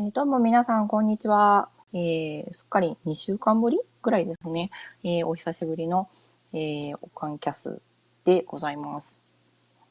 [0.00, 1.68] えーどうも皆さん、こんにちは。
[1.92, 4.70] えーすっかり2週間ぶりぐらいですね。
[5.04, 6.08] えーお久しぶりの、
[6.54, 7.80] えーおかんキャス
[8.24, 9.22] でございます。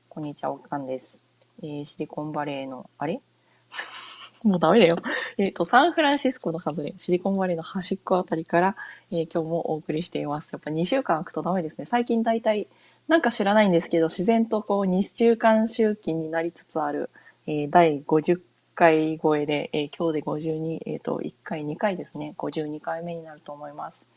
[0.10, 1.24] こんにちは、おかんです。
[1.62, 3.22] えーシリコンバレーの、あれ？
[4.44, 4.96] もうダメだよ。
[5.38, 8.76] えっ、と、サンフランシスコの外れ、シリコンバレーの端っこあたりから、
[9.12, 10.50] えー今日もお送りしています。
[10.52, 11.86] やっぱ2週間空くとダメですね。
[11.86, 12.68] 最近大体、
[13.08, 17.12] なんか知らないんですけど、自然とこう2週間周期になりつつある、
[17.46, 18.42] えー第50
[18.80, 22.34] 回超えで、えー今日で52、えっ、と、1回、2回ですね。
[22.38, 24.08] 52回目になると思います。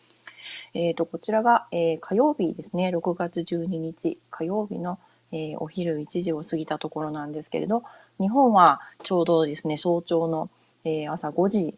[0.73, 2.90] えっ、と、こちらが、えー火曜日ですね。
[2.95, 5.01] 6月12日、火曜日の、
[5.32, 7.82] えーお昼1時を過ぎたところなんですけれど、
[8.20, 10.48] 日本はちょうどですね、早朝の、
[10.84, 11.74] えー朝5時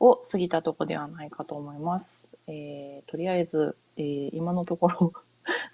[0.00, 2.30] を過ぎたところではないかと思います。
[2.46, 5.12] えーとりあえず、えー今のところ、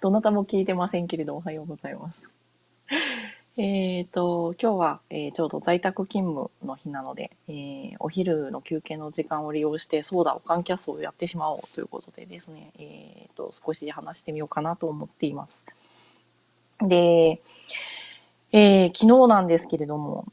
[0.01, 2.44] どなたも聞いてませんけれど、おはようございます。
[3.57, 15.65] えっと、今日は、えーちょうど在宅勤務の日なので、えーお昼の休憩の時間を利用して、そうだ、おかんキャスをやってしまおうということでですね、えっと、少し話してみようかなと思っています。
[16.81, 17.41] で、
[18.51, 20.25] えー昨日なんですけれども、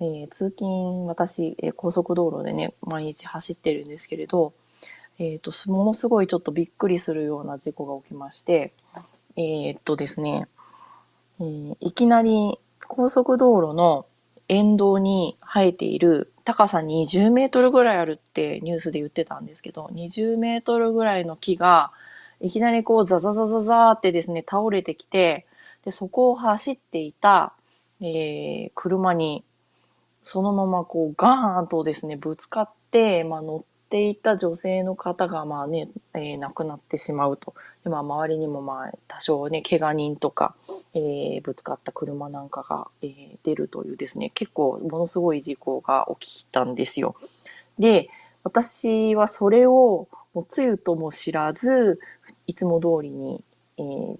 [0.00, 4.54] えー通勤、私、えー高速道路でね、毎日走ってるんですけれど、
[5.18, 8.72] えっと、ものすごいちょっとびっくりするような事故が起きまして、
[9.36, 10.48] えっとですね、
[11.40, 11.44] え
[11.80, 12.58] いきなり
[12.88, 14.06] 高速道路の
[14.48, 21.92] 沿道に生えている高さ20メートルぐらいあるってニュースで言ってたんですけど、20メートルぐらいの木が
[22.40, 25.46] いきなりこうザザザザザーってですね、倒れてきて、
[25.84, 27.52] で、そこを走っていた、
[28.00, 29.44] えー車に
[30.22, 37.54] そのままこうガーンとですね、ぶつかって、まあ乗っていた女性の方がまあね、えー亡くなってしまうと。
[37.84, 40.54] でまあ周りにもまあ多少ね、怪我人とか、
[40.94, 47.16] えーぶつかった車なんかが、えー出るというですね、結構ものすごい事故が起きたんですよ。
[47.78, 48.08] で、
[48.44, 52.00] 私はそれをもうつゆとも知らず、
[52.46, 53.42] いつも通りに、
[53.78, 54.16] えー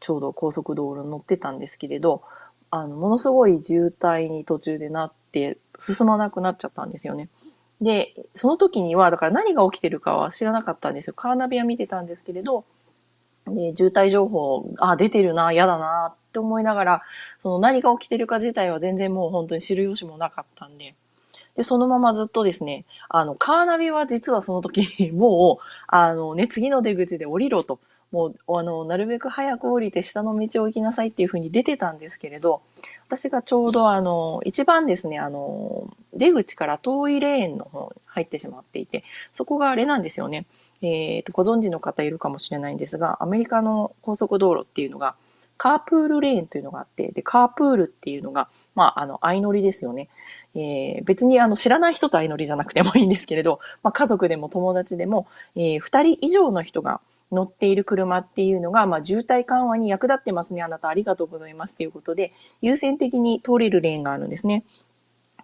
[0.00, 2.22] ちょうど高速道路に乗ってたんですけれど、
[2.70, 7.28] あの、ものすごい渋滞に途中でなって、進まなくなっちゃったんですよね。
[7.80, 11.14] で、その時には、だから何が起きてるかは知らなかったんですよ。
[11.14, 12.64] カーナビは見てたんですけれど、
[13.46, 17.02] で渋滞情報、あ、出てるな、嫌だなって思いながら、
[17.40, 20.94] その何が起きてるか自体は全然もう本当に知る由もなかったんで、
[21.56, 27.80] で、そのままずっとですね、あの、カーナビは実はその時に もう、あのね、次の出口で降りろと、
[28.12, 32.62] もう、あの、なるべく早く降りて下の道を行きなさいっていう風に出てたんですけれど、
[33.08, 39.02] 私がちょうどあの、一番ですね、あの、出口から遠いレーンの方に入ってしまっていて、
[39.32, 40.44] そこがあれなんですよね。
[40.82, 45.14] えーと、ご存知の方いるかもしれないんですが、アメリカの高速道路っていうのが、
[45.56, 50.08] カープールレーンというのがあって、で、カープールっていうのが、まあ、あの、相乗りですよね。
[50.54, 55.26] えー別にあの、知らない人と相乗りじゃなくてもいいんですけれど、まあ、家族でも友達でも、
[55.56, 57.00] えー二人以上の人が
[57.30, 60.62] 乗っている車っていうのが、まあ、渋滞緩和に役立ってますね。
[60.62, 64.64] あなたありがとうございますということで、優先的に通れるレーンがあるんですね。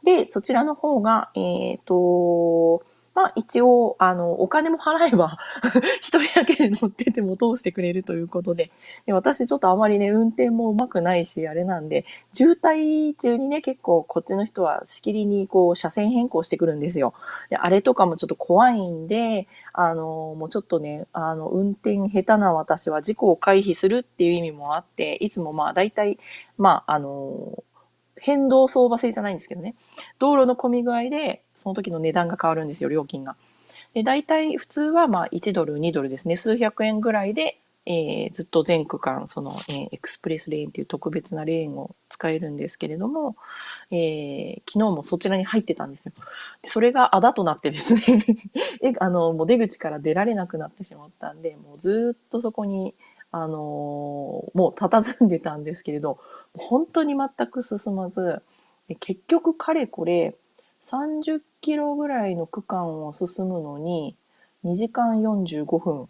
[0.02, 2.82] で、そちらの方が、えっ、と、
[3.14, 5.38] まあ一応、あの、お金も払えば、
[6.02, 8.72] 一人だけで乗ってても通してくれるということで、
[9.06, 17.14] で私ちょっとあまりね、運転も上手くないし、あれなんで、渋滞中にね、結構こっちの人はしきりにこう、車線変更してくるんですよ。
[17.50, 26.18] で、あれとかもちょっと怖いんで、あの、もうちょっとね、あの、運転下手な私は事故を回避するっていう意味もあって、いつもまあ大体、
[26.58, 27.62] まあ、あの、
[28.16, 29.74] 変動相場制じゃないんですけどね。
[30.18, 33.36] 道路の混み具合で、その時の値段が変わるんですよ、料金が。
[33.94, 36.36] で、大体普通はまあ1ドル、2ドルですね。
[36.36, 43.36] 数百円ぐらいで、えーずっと全区間、その、えーエクスプレスレーンっていう特別なレーンを使えるんですけれども、
[43.90, 46.12] えー昨日もそちらに入ってたんですよ。
[46.62, 48.24] でそれがあだとなってですね
[48.82, 52.94] え、あの、もう出口から出られなくなってしまったんで、もうずっとそこに、
[53.32, 56.18] あのーもう佇んでたんですけれど、
[56.56, 58.42] 本当に全く進まず、
[59.00, 60.34] 結局かれこれ
[60.82, 64.16] 30キロぐらいの区間を進むのに
[64.64, 66.04] 2時間45分。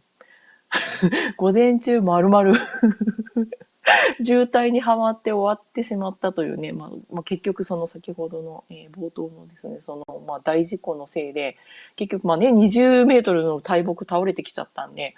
[1.37, 2.55] 午前中丸々
[4.25, 11.57] 渋滞にはまって終わってしまったというね、まあまあ、結局その先ほどの、えー冒頭のですね、その、まあ、大事故のせいで、
[11.97, 15.15] 結局まあね、20メートルの大木倒れてきちゃったんで、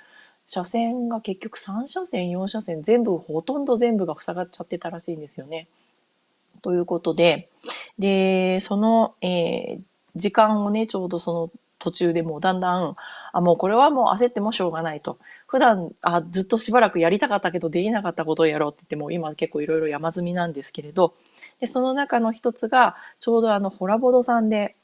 [0.47, 5.69] 車線が結局3車線、4車線全部、ほとんど全部が塞がっちゃってたらしいんですよね。
[6.67, 7.49] ということで、
[7.99, 9.81] で、その、えー
[10.17, 12.97] 時間をね、ちょうどその途中でもうだんだん、
[13.33, 15.19] あ、もうこれはもう焦ってもしょうがないと。
[15.47, 21.15] 普段、あ、ずっとしばらくやりたかったけどできなかったことをやろうって言っても、今結構いろいろ山積みなんですけれど、
[21.61, 24.75] で、その中の一つが、ちょうどあの、ホラボドさんで、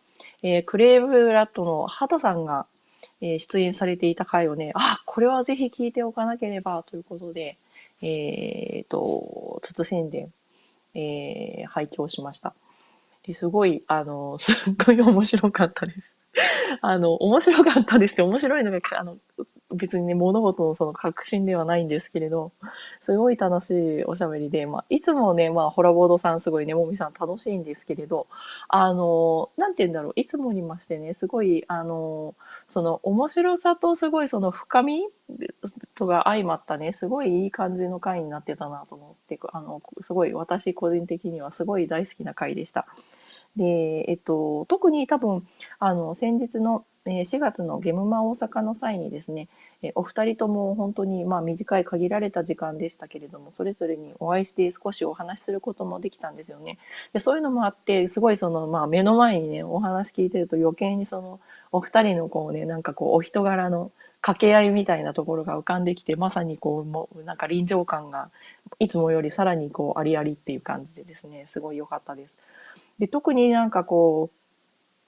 [0.42, 2.66] えー、クレーブラットの畑さんが、
[3.20, 7.54] えー、出演されていた回をね、あ、これはぜひ聞いておかなければということで、
[8.02, 10.28] えっ、と、慎んで、
[10.94, 12.54] えー、拝聴しました。
[13.26, 16.14] ですごい、あの、すっごい面白かったです。
[16.80, 18.26] あの、面白かったですよ。
[18.26, 19.16] 面白いのが、あの、
[19.74, 22.52] 別にね、物事のその確信ではないんですけれど、
[23.02, 28.26] すごい楽しいおしゃべりで、まあ、いつもね、まあ、ホラボードさんすごいね、もみさん楽しいんですけれど、
[28.68, 32.34] あの、なんて言うんだろう、いつもにましてね、すごい、あの、
[32.72, 35.02] その面白さとすごいその深み
[35.94, 42.86] とが相まったね、すごいいい感じの回になってたなと思って、あの、すごい私個人的にはすごい大好きな回でした。
[43.56, 45.46] で、えっと、特に多分、
[45.78, 49.48] あの、先日の4月のゲムマ大阪の際にですね、
[49.96, 56.78] お二人とも本当にまあ短い限られた時間でしたけれども、それぞれにお会いして少しお話しすることもできたんですよね。
[57.12, 61.40] でそういうのもあって、すごいその、まあ目の前にね、お話聞いてると余計にその、
[61.72, 63.90] お二人のこうね、なんかこう、お人柄の
[64.20, 68.30] 掛け合いみたいなところが浮かんできて、まさにこう、もうなんか臨場感が
[68.78, 72.36] いつもよりさらにこう、ありありっていう感じでですね、すごい良かったです。
[73.00, 74.30] で、特になんかこ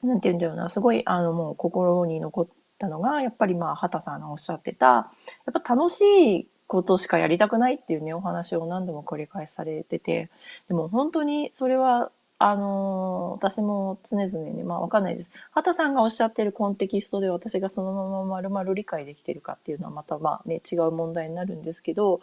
[0.03, 2.47] う、なんて言うんだろうな、すごい、あの、もう心に残っ
[2.85, 5.11] たのが、やっぱりまあ、畑さんがおっしゃってた、や
[5.59, 6.03] っぱ楽し
[6.41, 10.31] いことしかやりたくないっていうね、お話を何度も繰り返されてて、
[10.69, 15.33] でも本当にそれは、あのー、私も常々ね、まあわかんないです。
[15.53, 22.21] 畑さんがおっしゃってるコンテキストで私がそのまま丸々理解できてるかっていうのはまたまあね、違う問題になるんですけど、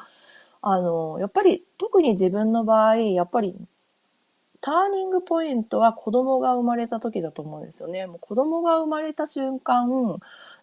[0.61, 3.55] あのー、やっぱり特に自分の場合、やっぱり
[4.61, 8.05] ターニングポイントは子供が生まれた時だと思うんですよね。
[8.05, 10.19] もう子供が生まれた瞬間、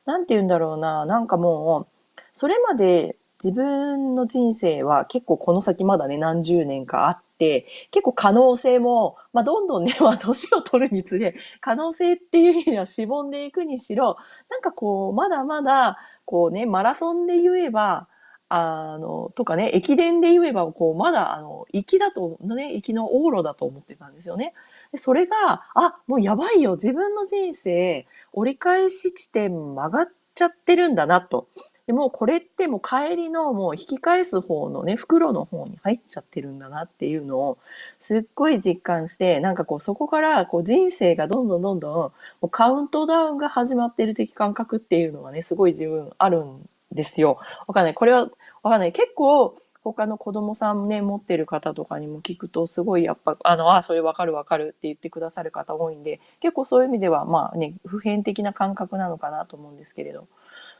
[0.09, 14.17] なんて言うんだろうな、なんかもう、それまで自分の人生は結構この先まだね、何十年かあって、結構可能性も、まあ、どんどんね、 まあ、年を取るにつれ、可能性っていう意味ではしぼんでいくにしろ、
[14.49, 18.09] なんかこう、まだまだ、こうね、マラソンで言えば、
[18.49, 24.55] あの、とかね、駅伝で言えば、こう、まだ、あの、行きだと、ね、行きの往路だと思ってたんですよね。
[24.91, 31.49] でそれが、あ、もうやばいよ、自分の人生、折り返し地点曲がっちゃってるんだなと。
[31.89, 37.59] でもうこれってもう帰りのもう引き返す方のね、袋の方に入っちゃってるんだなっていうのを
[37.99, 47.39] すっごい実感して、なんかこうそこからこう人生がどんどんどんどんもうカウントダウンが始まってる的感覚っていうのがね、すごい自分あるんですよ。
[47.67, 47.95] わかんない。
[47.95, 48.29] これは
[48.63, 48.93] わかんない。
[48.93, 49.55] 結構、
[49.93, 60.27] 他の子供さんね、持ってる方とかにも聞くと、すごいやっぱ、あの、あ、それわかるわかるって言ってくださる方多いんで、結構そういう意味では、まあね、普遍的な感覚なのかなと思うんですけれど。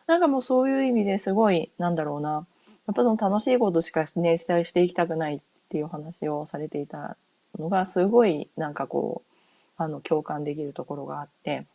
[0.07, 2.47] なんかもうそういう意味ですごい、なんだろうな。
[2.87, 7.17] やっぱその楽しいことしかね、してしていきたくないっていう話をされていた
[7.59, 11.67] のが、すごい、なんかこう、あの、共感できるところがあって、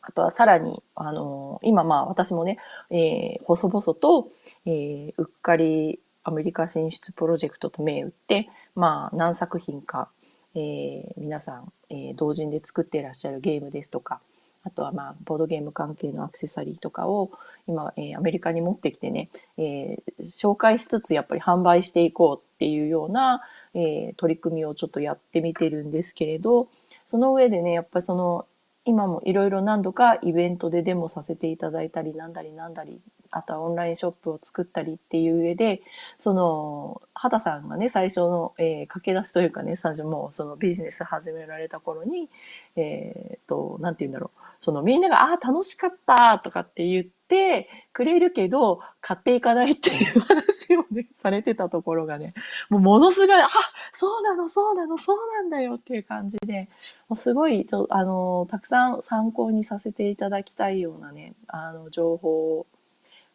[0.00, 2.58] あとはさらに、あの、今まあ私もね、
[2.90, 4.28] えー、細々と、
[4.64, 10.08] えー、うっかりアメリカ進出プロジェクトと銘打って、まあ何作品か、
[10.54, 14.20] えー、皆さん、えー、同人で作っていらっしゃるゲームですとか、
[14.62, 17.30] あとはまあボードゲーム関係のアクセサリーとかを
[17.66, 23.40] 今、えー、アメリカに持ってきてね、えー、紹介しつつやっぱり販売していこうっていうような、
[23.74, 26.68] えー、取り組みをちょっとやってみてるんですけれど、
[27.06, 28.46] その上でね、やっぱりその
[28.84, 35.82] 今もいろいろ何度かイベントでデモさせていただいたりなんだりなんだりあとはオンラインショップを作ったりっていう上で
[36.16, 42.28] その畑さんがね最初の、えー、駆け出しというかね最初もうそのビジネス始められた頃に
[42.76, 44.40] えっ、ー、と何て言うんだろう。
[44.60, 52.34] そのみんなが「ああ楽しかった」とかって言ってくれるけど買っていかないっていう話をね されてたところがね
[52.68, 53.48] もうものすごい「あ
[53.92, 56.68] そうなのそうなのそうなんだよ」っていう感じで
[57.08, 62.66] もうすごいちょあのたくさん参考にさせていただきたいようなねあの情報を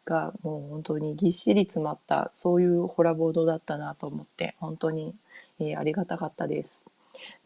[0.04, 5.14] がもう本当にぎっしり詰まったそういうホラボードだったなと思って本当に、
[5.58, 6.86] えー、ありがたかったです。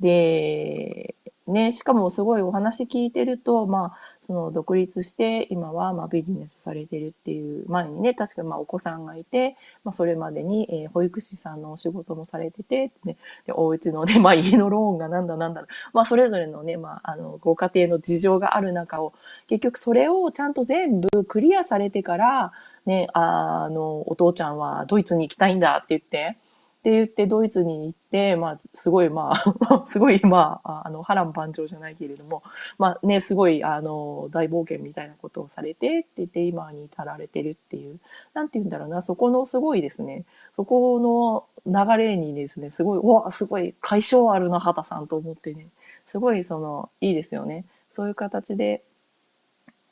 [0.00, 1.14] で、
[1.48, 15.64] ね、しかもすごいお話聞いてると、まあ、その独立して今はまあビジネスされてるっていう前にね、確かまあお子さんがいて、まあそれまでに、え、保育士さんのお仕事もされてて、ね、で、お家のね、 まあ家のローンがなんだなんだ、
[15.94, 19.14] まあそれぞれのね、まああの、ご家庭の事情がある中を、
[19.46, 22.52] 結局それをちゃんと全部クリアされてから、
[22.84, 26.36] ね、あの、お父ちゃんはドイツに行きたいんだって言って、
[26.78, 32.44] って言ってドイツに行って、まあ、すごい、まあ、 すごい、まあ、あの、波乱万丈じゃないけれども、
[32.78, 37.98] まあね、すごい、あの、大冒険みたいなことをされてって言って、今に至られてるっていう、
[38.32, 45.66] なんて言うんだろうな、そこのすごいですね、そこの流れにですね、すごい、うわ、すごい、解消あるな、畑さんと思ってね、
[46.12, 47.64] すごい、その、いいですよね。
[47.90, 48.84] そういう形で、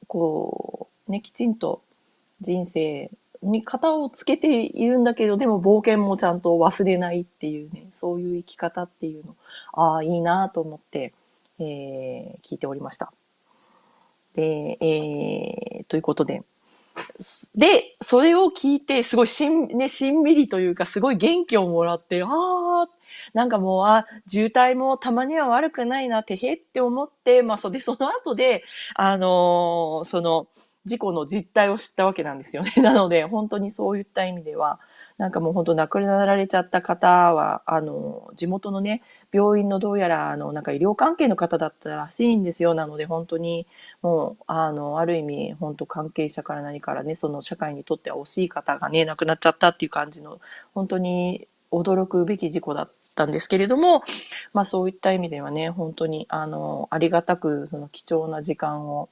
[0.07, 1.83] こう、ね、きちんと
[2.41, 3.11] 人生
[3.43, 9.37] に型をつけているんだけど、でも冒険もちゃんと忘れないっていうね、そういう生き方っていうの、
[9.73, 11.13] ああ、いいなと思って、
[11.59, 13.13] えー、聞いておりました。
[14.35, 16.43] で、えー、ということで、
[17.55, 22.89] で、それを聞いて、すごいしん、ね、しんみりというか、すごい元気をもらって、ああ、
[23.35, 28.63] なんかもう、あ、渋滞もたまには悪くないな、てへって思って、まあ、それで、その後で、
[28.95, 30.47] あのー、その、
[30.87, 32.73] 事故の実態を知ったわけなんですよね。
[32.81, 34.81] なので、本当にそういった意味では、
[35.19, 39.03] なんかもう本当亡くなられちゃった方は、あの、地元のね、
[39.33, 42.75] 病院のどうやら、あの、なんか医療関係の方だったらしいんですよ。
[42.75, 43.67] なので、本当に、
[44.03, 50.39] もう、あの、ある意味、本当関係者から何からね、その社会にとっては惜しい方がね、亡くなっちゃったっていう感じの、
[50.75, 54.03] 本当に驚くべき事故だったんですけれども、
[54.53, 59.09] まあそういった意味ではね、本当に、あの、ありがたく、その貴重な時間を、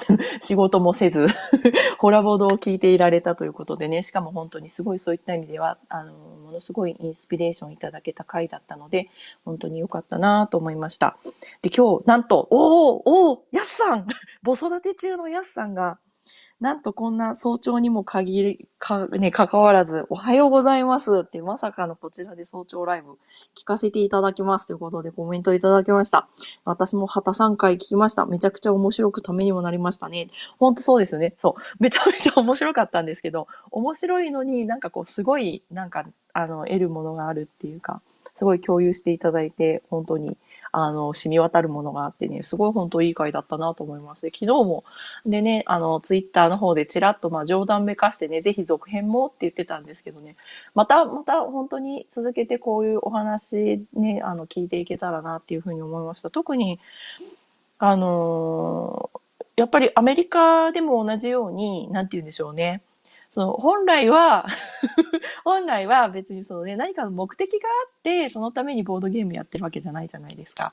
[0.40, 1.26] 仕事もせず
[1.98, 9.10] ホラボードを聞いていられたということでね、しかも本当にすごいそういった意味では、あの、ものすごいインスピレーションいただけた回だったので、
[9.44, 11.16] 本当に良かったなと思いました。
[11.62, 14.06] で、今日、なんと、おおおおやすさん
[14.44, 15.98] 子育て中のやすさんが、
[16.60, 23.12] なんとこんな早朝にも限り、か、ね、関わらず、おはようございますって、まさかのこちらで早朝ライブ
[23.56, 26.28] 聞かせていただきますということでコメントいただきました。
[26.64, 28.26] 私も旗3回聞きました。
[28.26, 30.30] めちゃくちゃ面白くためにもなりましたね。
[30.58, 31.32] ほんとそうですね。
[31.38, 31.62] そう。
[31.78, 38.02] めちゃめちゃ面白かったんですけど、面白いのになんかこう、すごい、なんか、あの、得るものがあるっていうか、
[38.34, 40.36] すごい共有していただいて、本当に
[40.84, 44.20] あの、染み渡るものがあってね、すごい本当いい回だったなと思います。
[44.26, 44.82] 昨日も、
[45.26, 50.32] でね、あの、ツイッターの方でちらっとまあ冗談めかしてね、ぜひ続編もって言ってたんですけどね、
[50.74, 56.30] また、また本当に続けてこういうお話ね、あの、聞いていけたらなっていうふうに思いました。
[56.30, 56.80] 特に、
[57.80, 59.10] あの
[59.58, 62.82] やっぱりアメリカでも同じように、なんて言うんでしょうね。
[63.30, 64.44] その本来は
[65.44, 70.72] 本来は別にそのね、何かの目的があって、そのためにボードゲームやってるわけじゃないじゃないですか。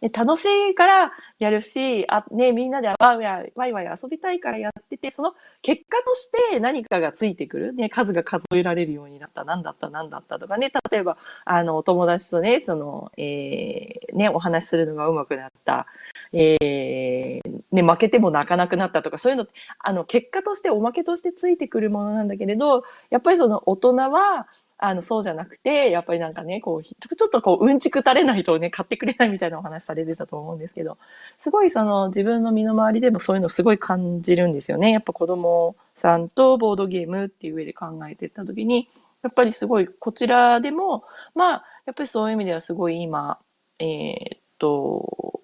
[0.00, 7.72] で楽しいからやるし、あ、ね、みんなでワイワイワイワイ遊びたいからやってて、その結果として何かがついてくる。
[7.72, 9.44] ね、数が数えられるようになった。
[9.44, 15.86] 何だった、何だったとかね、例えば、あの、お友達とね、その、えー、ね、お話しするのが上手くなった。
[16.32, 24.46] えー、ね、負けても泣かなくなったとか、そういうのって、あの、結果としておまけとしてついてくるものなんだけれど、やっぱりその大人は、
[24.78, 30.98] あの、そうじゃなくて、やっぱりなんかね、こう、ちょっとこう、うんちく垂れないとね、買ってくれないみたいなお話されてたと思うんですけど、
[31.38, 34.90] すごいその、自分の身の回りでもそういうのすごい感じるんですよね。
[34.92, 38.88] やっぱ子供さんとボードゲームっていう上で考えてた時に、
[39.22, 41.04] やっぱりすごい、こちらでも、
[41.34, 43.38] まあ、やっぱりそういう意味ではすごい今、
[43.78, 45.40] えー、っと、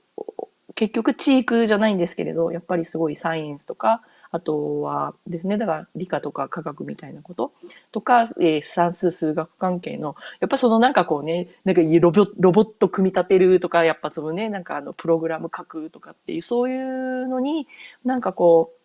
[0.83, 7.53] 結局チークじゃないんですけれど、やっぱりすごいサイエンスとか、あとはですね、だから理科とか科学みたいなこと
[7.93, 17.69] とか、えー、算数数学関係の、やっぱそのなんかこうね、なんかロボロボット組み立てるとか、やっぱそのね、なんかあのプログラム書くとかっていう、そういうのに、
[18.05, 18.83] なんかこう、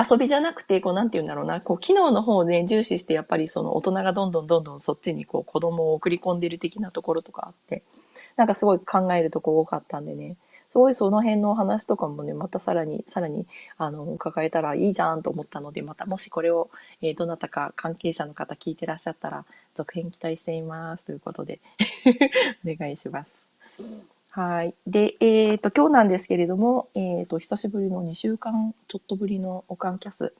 [0.00, 7.82] 遊びじゃなくて、こう、なんて言うんだろうな、こう、機能の方で重視して、やっぱりその大人がどんどんどんどんそっちにこう、子供を送り込んでる的なところとかあって、
[8.36, 10.36] なんかすごい考えるとこ多かったんでね、
[10.78, 16.70] ごいその辺のお話とかもね、またさらに、さらに、あの、伺えたらいいじゃんと思ったので、またもしこれを、
[17.02, 19.44] えー、どなたか関係者の方聞いてらっしゃったら、
[19.74, 21.60] 続編期待していますということで
[22.64, 23.48] お願いします。
[24.30, 24.74] はい。
[24.86, 30.32] で、えっ、ー、と、今日なんですけれども、えっ、ー、と、久しぶりの2週間ちょっとぶりのおかんキャス。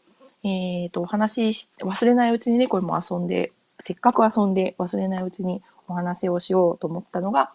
[0.44, 7.52] えっ、ー、と、お話し、忘れないうちにね、これも遊んで、せっかく遊んで忘れないうちにお話をしようと思ったのが、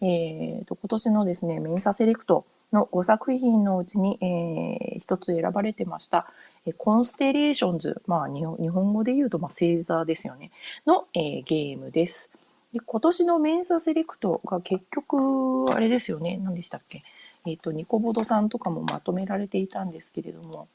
[0.00, 6.26] えーと、今年のですね、メンサセレクトの5作品のうちに、えー、一つ選ばれてました、
[6.66, 10.50] えコンステレーションズ、まあ日本語で言うと、まあ、星座ですよね、
[10.86, 12.32] の、えー、ゲームです。
[12.72, 16.98] で今年のメンサセレクトが結局、あれですよね、何でしたっけ、
[17.46, 20.68] えっ、ー、と、ニコボドさんとかもまとめられていたんですけれども、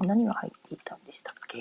[0.00, 1.60] 何が入っていたんでしたっけ？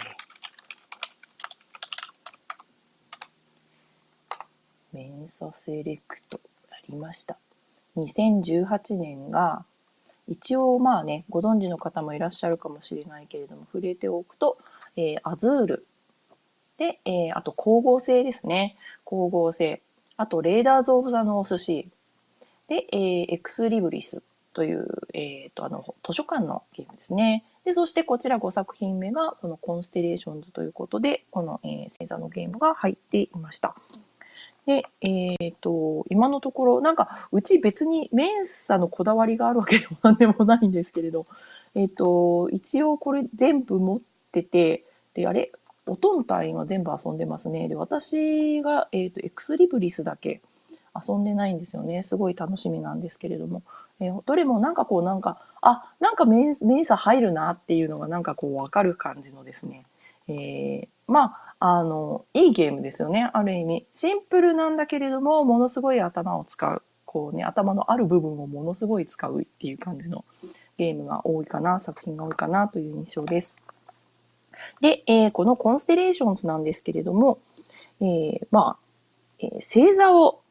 [4.93, 6.39] メンサセレクト。
[6.89, 7.37] りました。
[7.97, 9.65] 2018年が、
[10.27, 14.57] 一応まあね、ご存知の方もいらっしゃるかもしれないけれども、触れておくと、
[14.95, 15.85] えー、 Azul
[16.77, 18.75] で、えー、あと光合成ですね。
[19.05, 19.81] 光合成。
[20.15, 22.69] あと、 Raiders of the North Sea。
[22.69, 27.43] で、えー、 Ex Libris という、えっ、ー、と、あの、図書館のゲームですね。
[27.63, 33.75] で、そしてこちら5作品目が、この Constellations ということで、この、えー、星座のゲームが入っていました。
[34.67, 41.25] で、えっ、ー、と、今のところ、なんか、うち別にメンサのこだわりがあるわけでも なんでもないんですけれど、
[41.73, 43.99] えっ、ー、と、一応これ全部持っ
[44.33, 44.83] てて、
[45.13, 45.53] で、あれ、
[45.87, 47.69] おとん隊は全部遊んでますね。
[47.69, 50.41] で、私が、えっ、ー、と、エクスリブリスだけ
[50.93, 52.03] 遊んでないんですよね。
[52.03, 53.63] すごい楽しみなんですけれども。
[54.01, 59.85] え、どれもなんかこう、なんか、あ、なんかメンメンサ入るなっていうのがなんかこうわかる感じのですね。
[60.27, 63.29] え、まあ、あの、いいゲームですよね。
[63.33, 63.87] ある意味。
[63.93, 66.81] シンプルなんだけれども、ものすごい頭を使う。
[67.05, 70.25] こうね、頭のある部分をものすごい使うっていう感じの
[70.77, 73.61] ゲームが多いかな、作品が多いかなという印象です。
[74.81, 77.39] で、えー、このコンステレーションズなんですけれども、
[78.01, 78.77] えー、まあ、
[79.39, 80.41] えー、星座を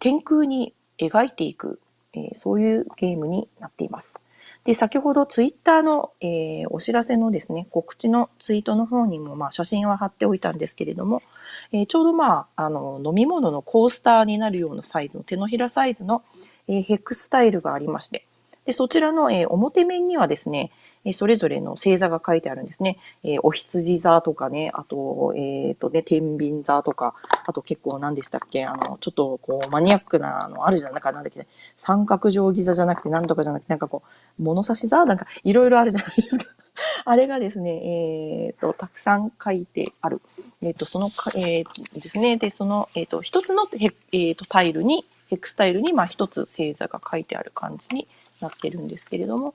[0.00, 1.80] 天空に描いていく、
[2.14, 4.22] え、そういうゲームになっています。
[4.66, 11.22] で、先ほどツイッターの、えー、お知らせのですね、告知のツイートの方にも、まあ、写真は貼っておいたんですけれども、
[11.70, 16.24] えー、ちょうどまあ、あの、飲み物のコースターになるようなサイズの、手のひらサイズの、
[16.66, 18.26] えー、ヘックスタイルがありまして、
[18.64, 20.72] で、そちらの、え、表面にはですね、
[21.06, 22.98] えそれぞれの星座が書いてあるんですね。
[23.22, 27.14] えー、お羊座とかね、あと、えっ、ー、とね、天秤座とか、
[27.46, 31.46] あと結構何でしたっけ、あの、ちょっとこう、マニアックな、の、あるじゃん、なんかなんだっけ、
[31.76, 34.02] 三角定規座じゃなくて、なんとかじゃなくて、なんかこ
[34.38, 35.04] う、物差し座？
[35.04, 36.46] なんか、いろいろあるじゃないですか。
[37.04, 40.20] あれがですね、えっ、ー、と、たくさん書いてある。
[40.60, 42.36] えっ、ー、と、そのか、えー、ですね。
[42.36, 48.06] で、その、えっ、と、一つのヘ、えっ、と、タイルに、ヘクスタイルに、まあ、一つ星座が書いてある感じに
[48.40, 49.54] なってるんですけれども、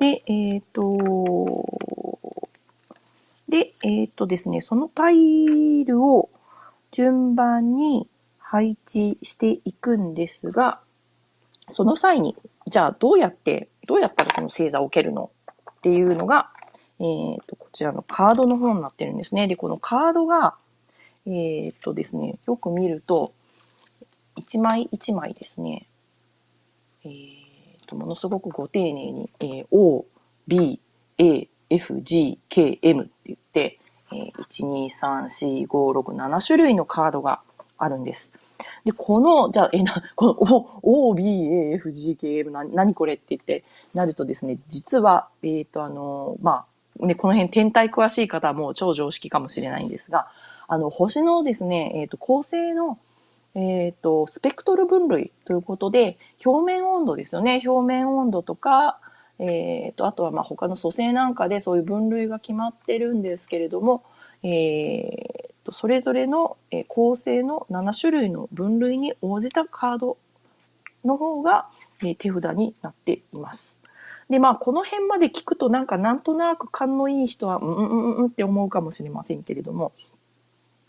[0.00, 1.66] で、えっ、ー、と、
[3.50, 6.30] で、えっ、ー、とですね、そのタイルを
[6.90, 10.80] 順番に配置していくんですが、
[11.68, 12.34] その際に、
[12.66, 15.30] じゃあどうやって、どうやったらその星座を置けるの
[15.70, 16.50] っていうのが、
[16.98, 19.48] えっ、ー、と、こちらのカードの方になってるんですね。
[19.48, 20.54] で、このカードが、
[21.26, 23.34] えっ、とですね、よく見ると、
[24.36, 25.86] 一枚一枚ですね、
[27.04, 27.39] えー
[27.90, 30.06] とものすごくご丁寧に、えー、O、
[30.46, 30.80] B、
[31.18, 33.78] A、F、G、K、M って言って、
[34.12, 37.40] えー、1、2、3、4、5、6、7種類のカードが
[37.78, 38.32] あるんです。
[38.84, 40.36] で、この、じゃあ、え、な、この
[40.82, 46.64] O、O、B、A、F、G、K、M、な、何これって言ってなるとですね、実は、えっ、ー、と、あの、ま
[47.00, 50.28] あ、ね、この辺天体詳しい方はもう超常識かもしれないんですが、
[50.68, 52.98] あの、星のですね、えっ、ー、と、構成の
[53.54, 57.60] えっ、ー、と、スペクトル分類ということで、表面温度ですよね。
[57.64, 58.98] 表面温度とか、
[59.38, 64.04] えっ、ー、と、あとはまあ他の組成なんかでそういう分類が決まってるんですけれども、
[64.42, 66.56] えー、と、それぞれの
[66.88, 70.18] 構成の7種類の分類に応じたカード
[71.04, 71.68] の方が
[72.18, 73.80] 手札になっています。
[74.28, 79.92] で、まあ、この辺まで聞くとなんかなんとなく勘のいい人は、うんうんうんって思うかもしれませんけれども、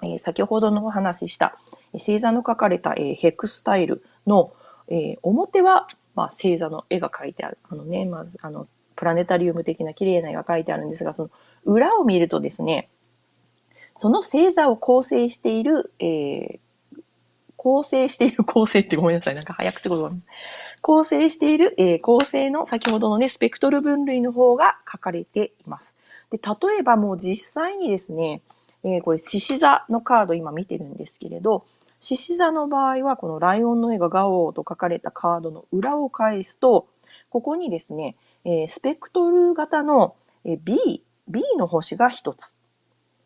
[0.03, 1.55] え、先ほどのお話しした
[1.93, 4.53] 星座の書かれた、えー、ヘクスタイルの、
[4.87, 7.57] え、表は、まあ、星座の絵が描いてある。
[7.69, 11.29] あのね、まず、あの、プラネタリウム的な綺麗な絵が描いてあるんですが、その
[11.65, 12.89] 裏を見るとですね、
[13.95, 16.59] その星座を構成している、えー、
[17.55, 19.35] 構成している構成ってごめんなさい。
[19.35, 20.11] なんか早口言葉。
[20.81, 25.99] 構成している、えー、構成の先ほどのね、スペクトル分類の方が書かれています。
[26.31, 28.41] で、例えばもう実際にですね、
[28.83, 31.63] えー、これ、獅子座のカード今見てるんですけれど、
[31.99, 36.87] 獅子座の場合は、このライオンの絵がガオーと書かれたカードの裏を返すと、
[37.29, 42.57] ここにですね、えー、スペクトル型の B、B の星が1つ、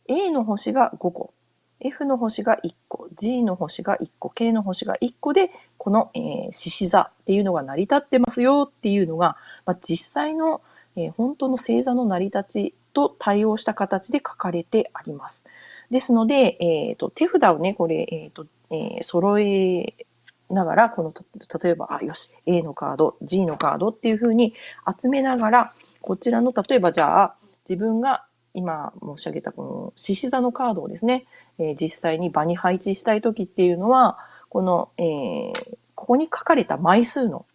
[0.07, 1.33] A の星が5個、
[1.79, 10.61] F の星が1個、G の星が1個、K の星が1個で、この、えー、獅子座っていうのが成り立ってますよっていうのが、まあ、実際の、
[10.95, 15.47] えー、本当の星座の成り立ちと対応した形で書かれてあります。
[15.91, 19.93] ですので、え、ー、と、手札をね、これ、え、ー、と、えー、揃え
[20.49, 21.13] ながら、この、
[21.63, 24.55] 例えば、あ、よし、A のカード、G のカードっていうふうに
[24.99, 27.35] 集めながら、こちらの、例えばじゃあ、
[27.67, 31.25] 自分が今申し上げたこの獅子座のカードをですね、
[31.59, 34.17] えー、実際に場に配置したい時っていうのは、
[34.49, 37.45] この、えー、ここに書かれた枚数の、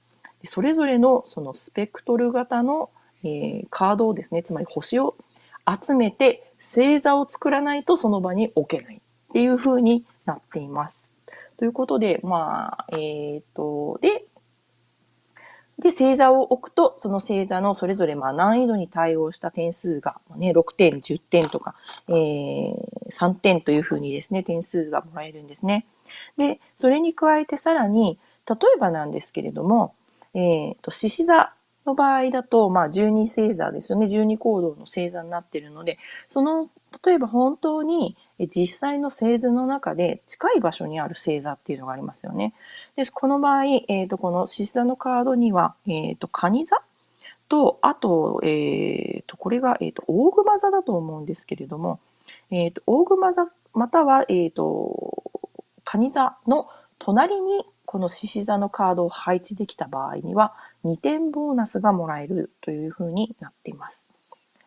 [0.44, 2.90] それぞれのそのスペクトル型の、
[3.22, 5.16] えー、カードをですね、つまり星を
[5.66, 11.14] 集めて星座を作らないとその場に置けないっていう風になっています。
[11.56, 14.24] ということで、まあ、えっ、と、で、
[15.78, 21.74] で、星座を置くと、その星座のそれぞれまあ難易度に対応した点数が、ね、6点、10点とか、
[22.08, 22.74] えー、
[23.10, 25.86] 3点というふうにですね、点数がもらえるんですね。
[26.36, 28.18] で、それに加えてさらに、
[28.48, 29.94] 例えばなんですけれども、
[30.34, 31.52] えー、と、獅子座
[31.90, 34.06] の場合だと、まあ、12星座ですよね。
[34.06, 35.98] 12行動の星座になっているので、
[36.28, 36.68] その、
[37.04, 42.54] 例えば本当に実際の星図の中で近い場所にある星座っていうのがありますよね。
[42.96, 46.76] で、この場合、えっ、ー、と、この獅子座のカードには、えっ、ー、と、蟹座？
[47.48, 51.98] と、あと、えっ、ー、と、これが、えっ、と、大熊座だと思うんですけれども、
[52.50, 55.24] えっ、と、大熊座、または、えっ、と、
[55.84, 56.68] 蟹座の
[57.00, 64.08] 隣にこの獅子座のカードを配置できた場合には、2点ボーナスがもらえるというふうになっています。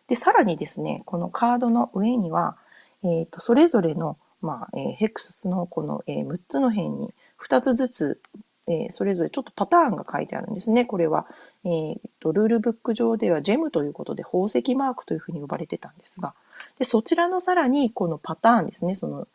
[0.07, 2.57] で、さらにですね、このカードの上には、
[3.03, 7.13] えっ、ー、と、それぞれの、まあ、えー、ヘクサスのこの、えー、6つの辺に
[7.47, 8.21] 2つずつ、
[8.67, 10.85] え、それぞれちょっとパターンが書いてあるんですね。
[10.85, 11.25] これは、
[11.65, 16.33] えーと、ルールブック上ではジェムということで宝石マークというふうに呼ばれてたんですが、
[16.79, 19.27] でそちらのさらにこのパターンですね、その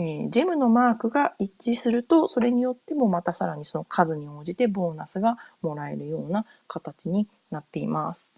[0.00, 8.36] え、ジェムのマークが一致すると、それによってもまたさらにその数に応じてボーナスがもらえるような形になっています。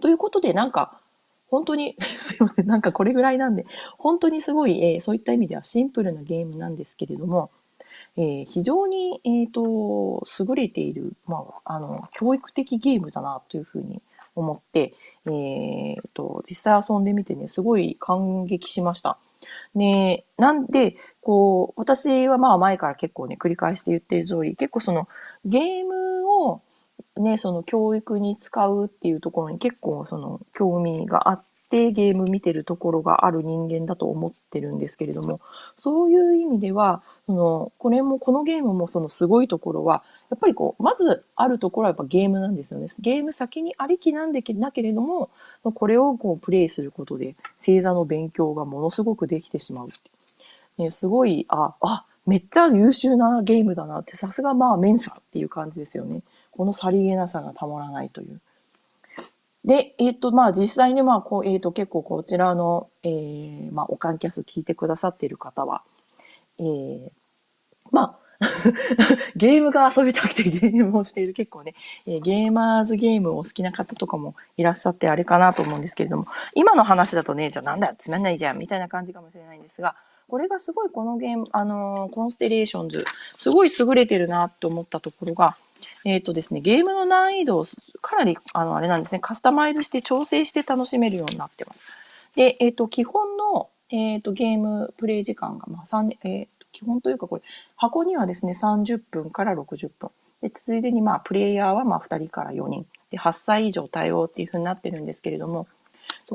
[0.00, 1.00] ということで、なんか、
[1.50, 3.66] 本当に すいません、なんかこれぐらいなんで、
[3.98, 7.50] 本当にすごい、えー、そういった意味ではシンプルなゲームなんですけれども、
[8.16, 14.02] えー、非常に、えーと、優れている、まあ、あの教育的ゲームだなというふうに思
[14.34, 14.94] 思って、
[15.26, 19.18] えーと実際遊んでみてね、すごい感激しました。
[19.74, 25.08] ね、なんで、こう、私はまあ前から結構ね、繰り返して言ってる通り、結構その
[25.44, 26.62] ゲームを
[27.16, 35.40] ね、その教育に使うっていうところに結構その興味があっててゲーム見てるところがある人間だと思ってるんですけれども、
[35.74, 42.86] そういう意味では、その、これも、このゲームもそのすごいところは、やっぱりこう、まずあるところはやっぱゲームなんですよね。
[43.00, 45.30] ゲーム先にありきなんでなけれども、
[45.64, 49.88] これをこうプレイすることで、星座の勉強がものすごくできてしまう。
[50.78, 56.22] ね、すごい、あ、あ、めっちゃ優秀なゲームだなって、さすがまあメンサっていう感じですよね。
[56.52, 58.40] このさりげなさがたまらないという。
[59.64, 65.82] で、えっ、ー、と、まあ実際にまあこう、えっ、ー、と結構こちらの、えー、まあオカンキャス聞いてくださっている方は、
[66.58, 67.10] えー、
[67.90, 68.18] まあ
[69.36, 71.74] ゲームが遊びたくてゲームをしている結構ね、
[72.06, 79.94] えー、ゲーマーズゲームを好きな方とかもいらっしゃってあれかなと思うんですけれども、今の話だとね、じゃあなんだよ、つまんないじゃん、みたいな感じかもしれないんですが、
[80.28, 83.04] これがすごいこのゲーム、あのー、コンステレーションズ、
[83.38, 85.56] すごい優れてるなと思ったところが、
[86.04, 87.64] えっ、ー、とですね、ゲームの難易度を
[88.00, 91.86] かなり、あの、あれなんですね、カスタマイズして調整して楽しめるようになってます。
[92.36, 97.42] で、えっ、ー、と、基本の、えっ、と、ゲームプレイ時間が、まあ、3、えっ、と基本というかこれ、
[97.76, 100.10] 箱にはですね、30分から60分。
[100.42, 102.86] で、ついでにまあ、プレイヤーはまあ、2人から4人。
[103.10, 105.66] で、8歳以上対応っていうふうになってるんですけれども、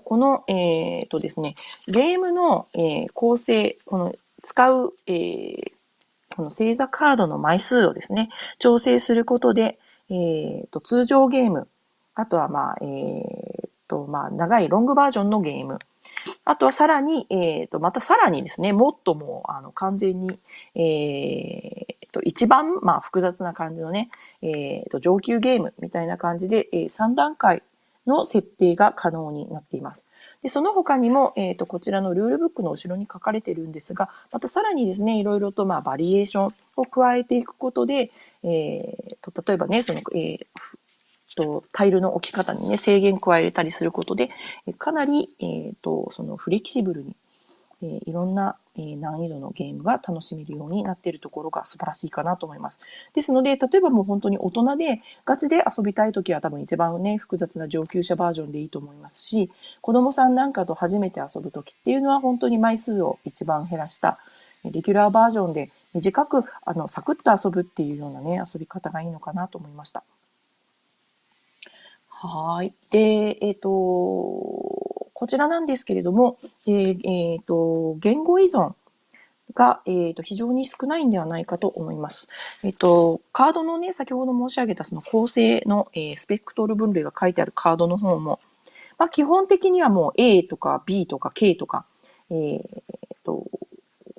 [0.03, 1.55] この、えっ、ー、とですね、
[1.87, 5.71] ゲームの、えー、構成、この使う、えー、
[6.39, 9.77] この星座カードの枚数をですね、調整することで、
[10.09, 11.67] えー、と通常ゲーム、
[12.15, 15.79] あとはまあ、えー、とまあ、長いロングバージョンのゲーム、
[16.45, 20.39] あとはさらに、え、ー、と、またさらにですね、もっともう、あの、完全に、
[20.75, 24.09] え、ー、と、一番、まあ、複雑な感じのね、
[24.41, 27.63] え、ー、と、上級ゲームみたいな感じで、えー、3段階
[28.07, 30.07] の設定が可能になっています。
[30.41, 38.11] で、その他にも、えっ、と、こちらのルールブックの後ろに書かれてるんですが、またさらにですね、いろいろと、まあ、バリエーションを加えていくことで、
[38.43, 40.45] えっ、と、例えばね、その、えー、
[41.39, 44.29] と、タイルの置き方にね、制限加えれたりすることで、
[44.77, 47.15] かなり、えっ、ー、と、そのフレキシブルに、
[47.81, 52.79] えー、いろんな、え、難易度のゲームが楽しめるようになっているところが素晴らしいかなと思います。
[53.13, 64.19] ですので、例えばもう本当に大人でガチで遊びたいときは多分一番ね、複雑な上級者バージョンでいいと思いますし、子供さんなんかと初めて遊ぶときっていうのは本当に枚数を一番減らした
[64.65, 70.03] レギュラーバージョンで短く、あの、サクッと遊ぶっていうようなね、遊び方がいいのかなと思いました。
[72.09, 72.73] はい。
[72.91, 78.73] で、えっ、ー、と、こちらなんですけれども、え、ー、えー、と、言語依存
[79.53, 82.29] が、えー、と非常に少ないんではないかと思います。
[82.65, 88.39] えっ、と、カードのね、先ほど申し上げたその構成の、えスペクトル分類が書いてあるカードの方も、
[88.97, 91.85] まあ、基本的にはもう A とか B とか K とか、
[92.29, 92.61] えー、
[93.25, 93.45] と、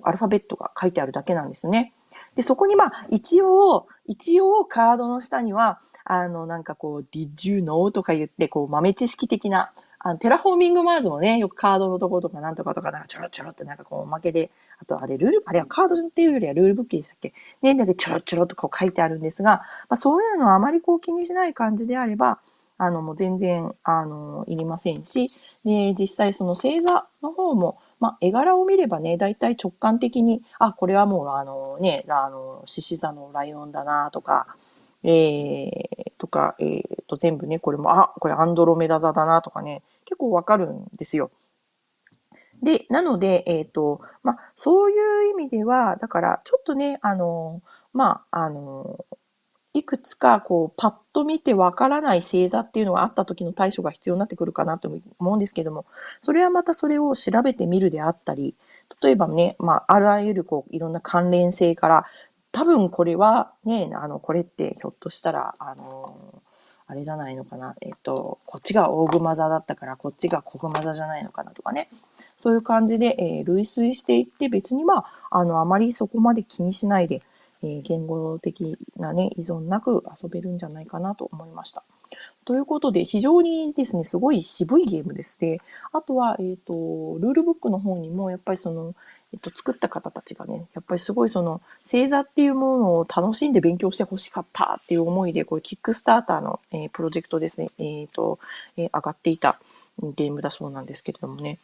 [0.03, 1.95] アルファベットが書いてあるだけなんですね。
[2.35, 7.91] で、そこにまあ、一応、一応カードの下には、あの、なんかこう、did you know?
[7.91, 17.35] とか言って、こう、豆知識的な、あの、テラフォーミングマーズもね、よくカードのところとかなんとかとか、なんかちょろちょろってなんかこう、おまけで、あとあれ、ルール、あれはカードっていうよりはルールブックでしたっけ？
[17.63, 22.39] ね、だけちょろちょろとこう書いてあるんですが、まあ、そういうのはあまりこう気にしない感じであれば、
[22.79, 25.29] あの、もう全然、あの、いりませんし、
[25.67, 34.47] で、実際その星座の方も、まあ、絵柄を見ればね、大体直感的に、あ、これはもう、あのね、あの、獅子座のライオンだなとか、
[35.03, 41.31] えー、とか、えー、と、全部ね、これも、あ、これアンドロメダ座だなとかね、結構わかるんですよ。
[42.65, 49.05] で、なので、えっ、ー、と、まあ、そういう意味では、だから、ちょっとね、あの、まあ、あの、
[49.73, 55.87] いくつか、こう、パッと見てわからない星座っていうのがあった時の対処が必要になってくるかなと思うんですけども、
[56.21, 58.57] それはまたそれを調べてみるであったり、
[59.01, 62.05] 例えばね、まあ、あらゆる、こう、いろんな関連性から、
[62.51, 66.30] 多分これはね、あの、これってひょっとしたら、あの、
[66.91, 71.89] あれじゃないのかな、えっと、こっちが大熊座だったから、こっちが小熊座じゃないのかなとかね。
[72.37, 77.23] そういう感じで、えー、類推していって、別にまあ、あの、あまりそこまで気にしないで、
[77.63, 81.85] えー、言語的なね、依存なく遊べるんじゃないかなと思いました。
[82.45, 85.61] ということで、非常にですね、すごい渋いゲームですね。
[85.93, 88.97] あとは、えっ、ー、と、ルールブックの方にも、やっぱりその、
[89.33, 98.39] えっと、作った方たちがね、やっぱりすごいその、星座っていうものを楽しんで勉強してほしかったっていう思いで、これ、キックスターターの、えー、プロジェクトですね、えっ、と、
[98.77, 99.61] えー、上がっていた
[100.03, 101.59] ゲームだそうなんですけれどもね、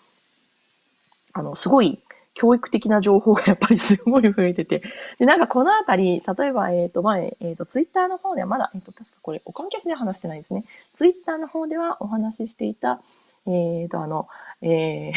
[1.33, 1.99] あの、すごい
[2.35, 4.83] 教育的な情報がやっぱりすごい増えてて、
[5.19, 10.65] で、なんかこのあたり、例えば、えっ、と、前、えっ、と、ツイッターの方ではまだ、えっ、と、確かこれ、お関係で話してないですね。
[10.93, 13.01] ツイッターの方ではお話ししていた、
[13.47, 14.29] えっ、ー、と、あの、
[14.61, 15.13] え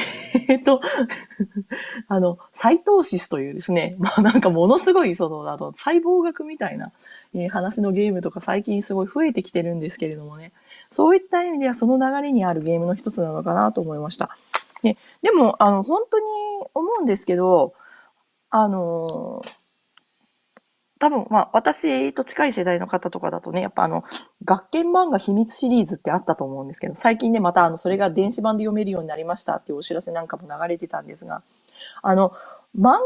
[0.48, 0.82] ー、と、
[2.08, 6.92] あの、サイトーシスというですね、 まあなんかものすごい、その、あの、細胞学みたいな、
[7.34, 10.52] えー、話のゲームとか最近すごい増えてきてるんですけれどもね、
[10.92, 14.30] そういった意味ではその流れにあるゲームの一つなのかなと思いました。
[14.84, 16.26] ね、でも、あの、本当に
[16.74, 17.74] 思うんですけど、
[18.52, 19.44] あの
[21.00, 24.04] 多分、まあ、私と近い世代の方とかだとね、やっぱあの、
[24.44, 31.42] 学研漫画秘密シリーズってあったと思うんですけど、最近ね、またあの、それが電子版で読めるようになりましたっていうお知らせなんかも流れてたんですが、
[32.02, 32.34] あの、
[32.78, 33.00] 漫画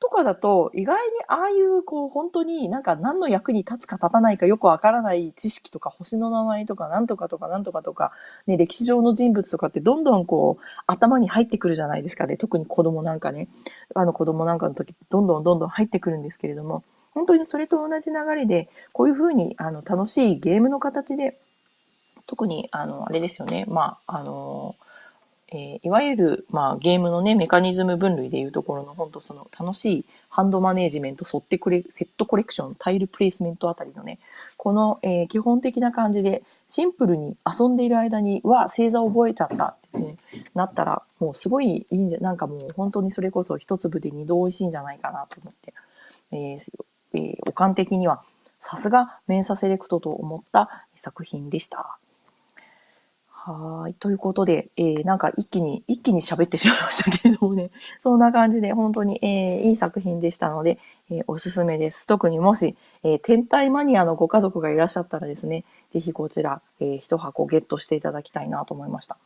[0.00, 8.12] とかだと、意外にああいう、こう、本当になんか何の役に立つか立たないかよくわからない知識とか、星の名前とか、なんとかとか、なんとかとか、
[8.46, 12.36] ね、歴史上の人物とかってどんどんこう、頭に入ってくるじゃないですかね。
[12.36, 13.48] 特に子供なんかね、
[13.94, 21.38] あの子供なんかの時ってどんどんどんどん入ってくるんですけれども、本当にそれと同じ流れで、こういうふうにあの楽しいゲームの形で、
[22.26, 24.76] 特にあの、あれですよね、まあ、あの、
[25.52, 34.20] えー、いわゆる、まあ、ゲームのね、メカニズム分類でいうところの、本当その楽しいハンドマネージメント、沿ってくれ、セットコレクション、タイルプレイスメントあたりのね、
[34.56, 40.16] この、えー、基本的な感じで、シンプルに遊んでいる間に、わ、星座覚えちゃったって、ね、
[40.54, 45.74] なったら、もうすごいいいんじゃ、なんかもう本当にそれこそ一粒で二度美味しいんじゃないかなと思って、
[46.30, 48.22] えー、えー、お感的には、
[48.58, 51.98] さすがメンサセレクトと思った作品でした。
[53.42, 53.94] はい。
[53.94, 57.70] ということで、えー、なんか一気に、一気に喋ってしまいましたけれどもね、
[58.02, 60.78] そんな感じで本当に、えー、いい作品でしたので、
[61.10, 62.06] えー、おすすめです。
[62.06, 69.16] 特にもし、えー、天体マニアのご家族がいらっしゃったらですね、ぜひこちら、えー、一箱ゲットしていただきたいなと思いました。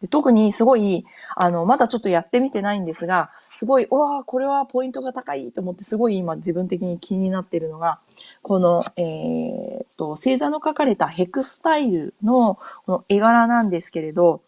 [0.00, 1.04] で特にすごい、
[1.36, 7.98] あの、まだちょっとやってみてないんですが、すごい、うわこれはポイントが高いと思って、すごい今自分的に気になってるのが、
[8.42, 14.40] この、えー、っと、星座の書かれたヘクスタイルのこの絵柄なんですけれど、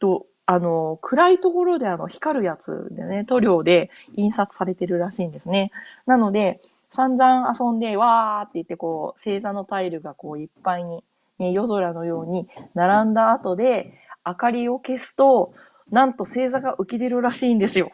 [0.00, 5.70] と、あの、暗いところであの、光るやつでね、塗料で印刷されてるらしいんですね。
[6.06, 11.02] なので、散々遊んで、わーって言って、こう、星座のタイルがこう、いっぱいに、
[11.38, 13.92] ね、夜空のように並んだ後で、
[14.26, 15.52] 明かりを消すと、
[15.90, 17.88] なんと星座が浮き出るらしいんですよ。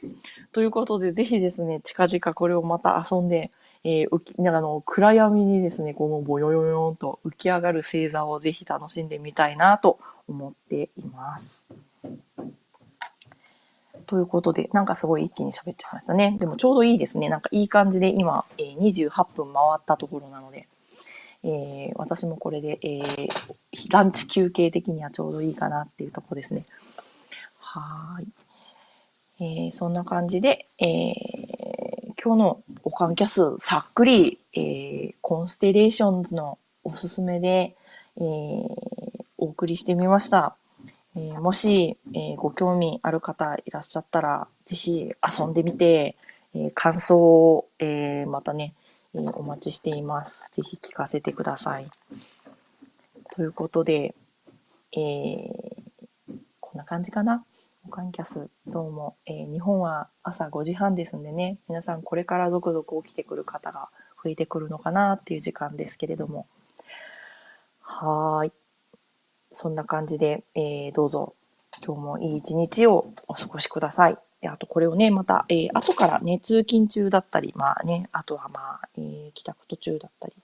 [0.53, 3.51] ということで、ぜひですね、近々これをまた遊んで、
[3.85, 11.69] えー、浮き、なんかあの、暗闇にですね、このボヨヨヨンと浮き上がる星座をぜひ楽しんでみたいなと思っています。
[14.07, 16.37] ということで、なんかすごい一気に喋っちゃいましたね。
[16.39, 17.29] でもちょうどいいですね。
[17.29, 20.69] なんかいい感じで今、えー、28分回ったところなので、
[21.45, 23.29] えー、私もこれで、えー、
[23.91, 26.63] ランチ休憩的にはちょうどいいかなっていうとこですね。
[27.59, 28.27] はい。
[29.41, 31.15] えー、そんな感じで、え、
[32.23, 37.75] 今日のオカンキャス、さっくり、え、コンステレーションズのおすすめで、
[38.17, 38.23] え、
[39.39, 40.55] お送りしてみました。
[41.17, 46.15] え、もし、え、ご興味ある方いらっしゃったら、ぜひ遊んでみて、
[46.55, 48.75] え、感想を、え、またね、
[49.15, 50.51] お待ちしています。
[50.53, 51.91] ぜひ聞かせてください。
[53.35, 54.15] ということで、
[54.93, 57.45] えー、こんな感じかな。
[57.87, 63.91] オカンキャス、どうも、えー、日本は朝5時半ですんでね、皆さんこれから続々起きてくる方が
[64.25, 66.47] 増えてくるのかなっていう時間ですけれども。
[67.81, 68.53] はーい。
[69.53, 71.35] そんな感じで、えー、どうぞ、
[71.85, 74.17] 今日もいい一日をお過ごしください。
[74.43, 80.35] で、あとこれをね、また、えー、後からね、通勤中だったり、まあね、あとはまあ、えー、帰宅途中だったり、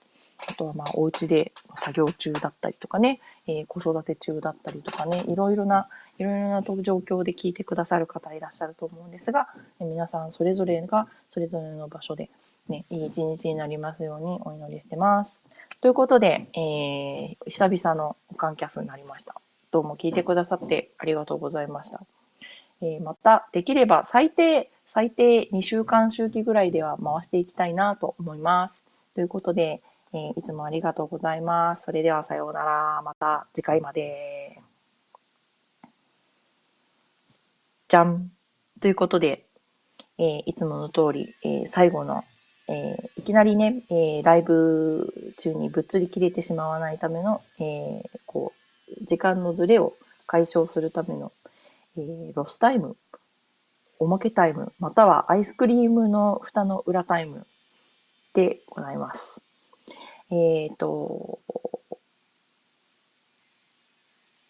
[0.47, 9.49] あとはまあ、お家で作業中だったりとかね、えー、子育て中だったりとかね、いろいろな、いろいろな状況で聞いてくださる方いらっしゃると思うんですが、
[9.81, 12.29] え皆さんそれぞれがそれぞれの場所で、
[12.69, 15.43] ね、いい一日になりますようにお祈りしてます。
[15.81, 19.35] ということで、えー、久々のオカンキャスになりました。
[19.71, 22.01] どうも聞いてくださってありがとうございました。
[22.81, 28.85] え、また、できれば最低、最低2週間周期ぐらいでは回していきたいなと思います。
[29.15, 29.81] ということで、
[30.13, 31.83] え、いつもありがとうございます。
[31.83, 33.01] それではさようなら。
[33.03, 34.61] また次回まで。
[37.87, 38.31] じゃん。
[38.81, 39.45] ということで、
[40.17, 42.23] えー、いつもの通り、えー、最後の、
[42.67, 48.53] えー、いきなりね、えライブ中にぶっつり切れてしまわないための、えこ
[49.01, 49.93] う、時間のずれを
[50.27, 51.31] 解消するための、
[51.97, 52.95] えーロスタイム、
[53.99, 57.45] おまけタイム、またはアイスクリームの蓋の裏タイム
[58.33, 59.41] でございます。
[60.31, 61.39] えっ、と、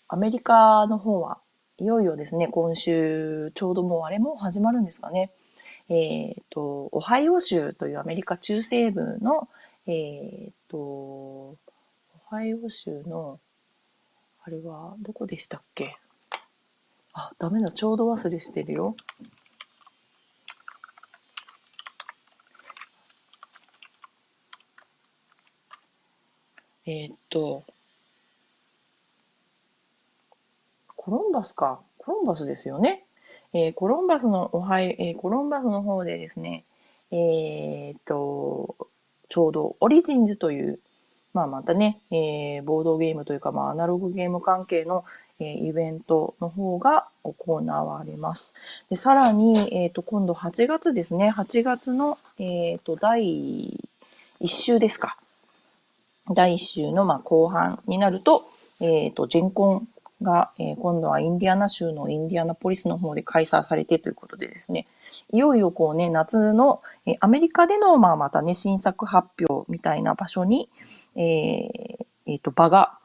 [0.07, 1.39] アメリカの方は
[1.77, 5.31] いよいよですね、今週、ちょうどもうあれも始まるんですかね。
[5.87, 9.47] えっ、ー、と、オハイオ州というアメリカ中西部の、
[9.87, 11.57] えっ、ー、と、オ
[12.29, 13.39] ハイオ州の、
[14.43, 15.97] あれはどこでしたっけ？
[17.13, 18.95] あ、ダメだ、ちょうど忘れしてるよ。
[26.85, 27.63] えっと、
[30.95, 31.79] コロンバスか。
[31.97, 33.05] コロンバスですよね。
[33.53, 36.65] えー、コロンバスのおはえー、コロンバスの方でですね、
[37.11, 38.75] えー、っと、
[39.29, 40.79] ちょうどオリジンズという、
[41.33, 45.05] まあまたね、えー、ボードゲームというか、まあアナログゲーム関係の、
[45.39, 48.55] え、イベントの方が行われます。
[48.89, 53.79] でさらに、えっ、と、今度8月ですね、8月の、えっ、と、第
[54.41, 55.17] 1週ですか。
[56.31, 58.49] 第1週の、まあ、後半になると、
[58.79, 59.87] えっ、と、ジェンコン
[60.21, 64.87] が、え、今度はインディアナ州のインディアナポリスの方で開催されてということでですね、
[65.31, 70.69] いよいよこうね、夏の、え、アメリカでの、まあ、またね、新作発表みたいな場所に、
[71.15, 72.98] えー、えー、と、場が、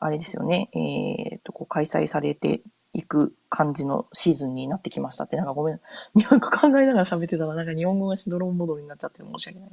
[0.00, 2.60] あれですよね、えー、と、こう開催されて
[2.92, 5.80] いく感じのシーズンになってきましたって、なんかごめん、
[6.14, 9.70] 日本語考えながら喋ってたら、なんか日本語がしどろん戻りになっちゃって申し訳ない。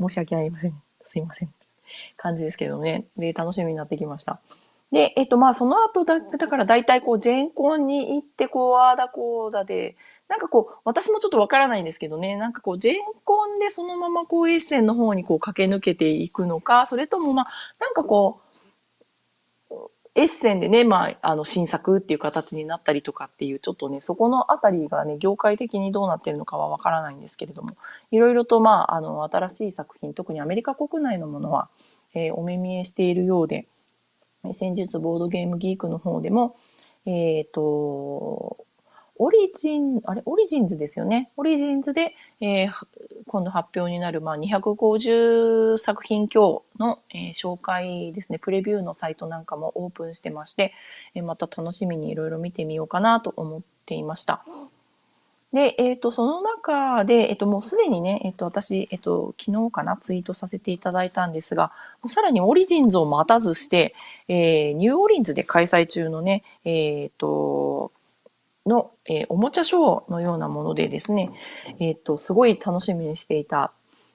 [0.00, 0.82] 申し訳ありません。
[1.06, 1.52] すいません。
[2.16, 3.04] 感じですけどね。
[3.16, 4.40] で、楽しみになってきました。
[4.90, 9.96] で、えっと、まあ、その後だ、だから大体こう、ジェンコンに行って、こう、ああだこうだで、
[10.28, 17.46] なんかこう、私もちょっとわからないんですけどね、なんかこう、ジェンコンでそのままこう、エッセンの方にこう、駆け抜けていくのか、それともまあ、
[17.80, 18.53] なんかこう、
[20.16, 27.76] エッセンでね、まあ、あの、新作っていう形になったりとかっていう、ちょっとね、そこのあたりがね、業界的にどうなってるのかはわからないんですけれども、
[28.12, 31.68] いろいろとまあ、あの、新しい作品、特にアメリカ国内のものは、
[32.14, 33.66] えー、お目見えしているようで、
[34.52, 36.54] 先日ボードゲームギークの方でも、
[37.06, 38.58] えっ、ー、と、
[39.16, 41.30] オリジン、あれ、オリジンズですよね。
[41.36, 42.72] オリジンズで、えー、
[43.26, 50.74] 今度発表になる、まあ、250作品強の、えー、紹介ですね、プレビューのサイトなんかもオープンしてまして、
[51.14, 54.44] えー、また楽しみにいろいろ見てみようかなと思っていました。
[55.52, 61.70] で、えっ、ー、と、その中で、えっ、ー、と、もうすでにね、えっ、ー、と、私、えっ、と、昨日かな、ツイートさせていただいたんですが、
[62.08, 63.94] さらにオリジンズを待たずして、
[64.26, 67.92] えニューオリンズで開催中のね、えっ、と、
[68.66, 71.30] の、えおもちゃショーのようなものでですね、
[71.78, 73.72] えっ、と、すごい楽しみにしていた、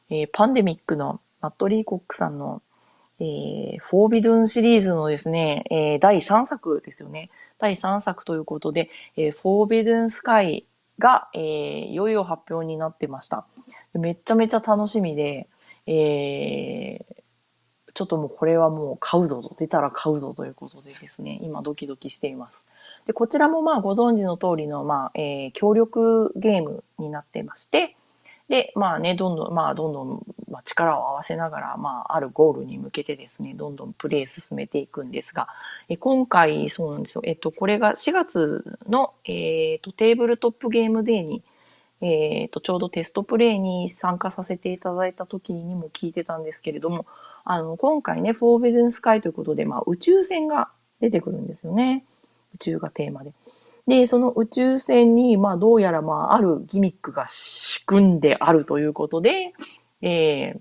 [0.09, 2.61] えパンデミックのマット・リーコックさんの、
[3.19, 7.29] えー、フォービドゥンシリーズのですね、えー、第3作ですよね。
[7.57, 10.65] 第3作ということで、えー、フォービドゥンスカイ
[10.99, 11.41] が、えー、
[11.87, 13.45] いよいよ発表になってました。
[13.93, 15.47] めちゃめちゃ楽しみで、
[15.85, 17.08] えー、
[17.99, 22.65] ちょっともうこれはもう買うぞと、出たら買うぞということでですね、今ドキドキしています。
[23.05, 27.97] で、こちらもまあご存知の通りの、まあ、えー、協力ゲームになってまして、
[28.47, 35.49] で、まあね、どんどん、まあ、どんどん、まあ、力を合わせながら、まあ、あるゴールに向けてですね、どんどんプレイ進めていくんですが、
[35.89, 37.21] え今回、そうなんですよ。
[37.25, 41.43] えっと、これが4月の、えっと、テーブルトップゲームデーに、
[42.01, 47.05] えっと、ちょうどテストプレイに参加させていただいた時にも聞いてたんですけれども、
[47.43, 50.69] あの、今回ね、フォーベルンスカイということで、まあ、宇宙船が
[51.01, 52.05] 出てくるんですよね。
[52.55, 53.33] 宇宙がテーマで。
[53.87, 59.53] で、その宇宙船に、まあ、どうやら、まあ、あるギミックが仕組んであるということで、
[60.01, 60.59] えー、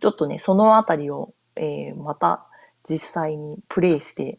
[0.00, 2.46] ちょっとね、そのあたりを、えー、また
[2.88, 4.38] 実際にプレイして、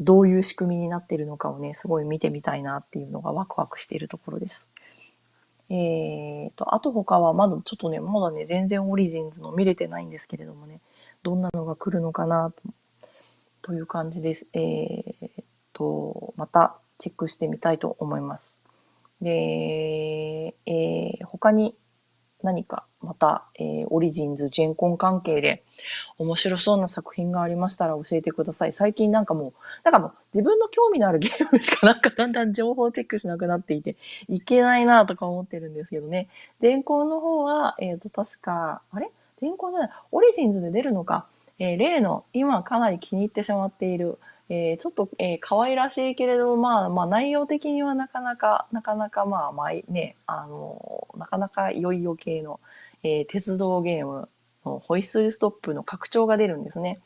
[0.00, 4.68] どういう仕組みになっているのかをね、すごい見てみたいなっていうのがワクワクしているところです。
[5.74, 10.82] えーと、あと他はまだちょっとね、まだね、全然オリジンズの見れてないんですけれどもね、
[11.22, 12.52] どんなのが来るのかな
[13.62, 14.46] という感じです。
[14.52, 15.42] えー
[15.72, 18.62] と、またチェックしてみたいと思います。
[19.22, 21.74] で、えー、他に
[22.42, 25.62] 何かまた、えー、オリジンズ、ジェンコン関係で
[26.18, 28.72] 面白そうな作品がありましたら教えてください。
[28.72, 29.52] 最近なんかもう、
[29.84, 33.96] なんかもう自分の興味のあるゲームしか なんかだんだん情報チェックしなくなっていて、
[34.28, 36.28] いけないなとか思ってるんですけどね。
[36.58, 39.10] ジェンコンの方は、えっ、ー、と確か、あれ？
[39.36, 41.26] ジェンコンじゃない、オリジンズで出るのか。
[41.58, 44.18] えー、例の今かなり気に入ってしまっている、
[44.48, 52.60] えー、ちょっと、えー、可愛らしいけれど、まあ、まあ、内容的にはなかなか、なかなか、まあ、まあ、ね、あの、なかなかいよいよ系の、
[53.02, 54.28] えー、鉄道ゲーム
[54.64, 57.00] ホイッスルストップの拡張が出るんですね。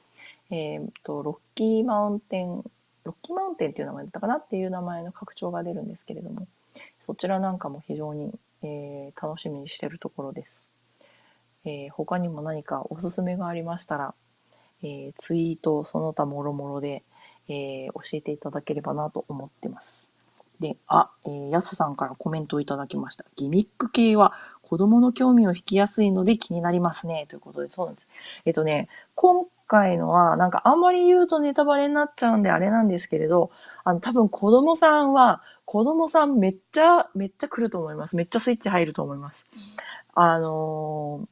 [0.51, 2.63] えー、と、ロッキーマウンテン、
[3.05, 4.35] ロッキーマウンテンっていう名前だったかな？
[4.37, 6.47] っていう名前の拡張が出るんですけれども、
[7.03, 8.33] そちらなんかも非常に、
[8.63, 10.73] えー、楽しみにしてるところです。
[11.65, 14.15] えー、他にも何かおすすめがありましたら、
[14.83, 17.03] えー、ツイートその他もろもろで、
[17.49, 20.13] えー、教えていただければなと思ってます。
[20.61, 23.25] で、あ、えー、やすさんからコメントをいただきました。
[23.37, 27.27] ギミック系は子供の興味を引きやすいので気になりますね。
[27.29, 28.09] ということで、そうなんです。
[28.45, 33.51] えっ、とね、今回のは、なんかあんまり言うとネタバレになっちゃうんであれなんですけれど、
[33.85, 38.17] あの、多分子供さんは、子供さんめっちゃ、めっちゃ来ると思います。
[38.17, 39.47] めっちゃスイッチ入ると思います。
[40.15, 41.29] あの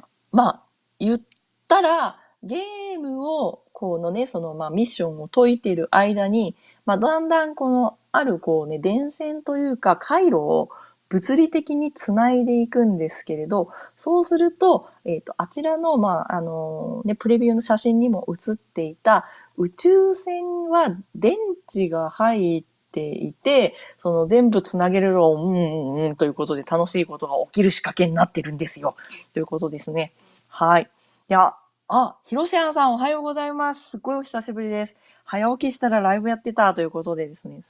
[0.00, 0.62] ー、まあ、
[0.98, 1.18] 言っ
[1.68, 6.54] たら、ゲームを、このね、その、まあ、ミッションを解いている間に、
[6.86, 10.68] まあ、だんだんこの、あるこうね、電線というか回路を
[11.08, 19.24] 物理的につないでいくんですけれど、そうすると、えっ、ー、と、あちらの、まあ、あの、ね、プレビューの写真にも写っていた
[19.56, 21.34] 宇宙船は電
[21.68, 28.94] 池が入っていて、その全部つなげるのを、うんうんうんということで楽しいことが起きる仕掛けになってるんですよ。
[29.32, 30.12] ということですね。
[30.46, 30.88] はい。
[31.28, 31.56] いや、
[31.94, 33.90] あ、ひろしあんさんおはようございます。
[33.90, 34.96] すっごいお久しぶりです。
[35.24, 37.60] 早起きしたらライブやってたということでですね、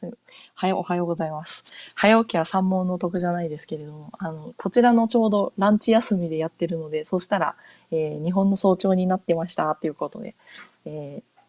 [0.54, 1.64] はよ、おはようございます。
[1.96, 7.56] 早起きは三問の得じゃないですけれども、あの、こちらのちょうどランチ休みでやってるので、そしたら、
[7.90, 10.36] えー、日本の早朝になってましたということで、
[10.84, 11.40] えー、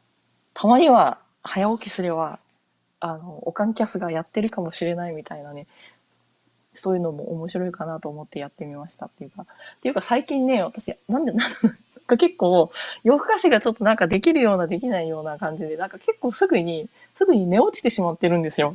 [0.55, 2.39] たまには早起きすれば、
[3.01, 5.67] あの、オカンキャスがやってるかもしれないみたいなね、
[6.75, 9.45] そういうのも面白いかなと思ってやってみましたっていうか、っ
[9.81, 11.55] ていうか最近ね、私、なんで、なんで、
[12.07, 12.71] が結構、
[13.03, 18.73] 夜更かしがちょっとなんかできるようなできないような感じで、なんか結構すぐに、すぐに寝落ちてしまってるんですよ。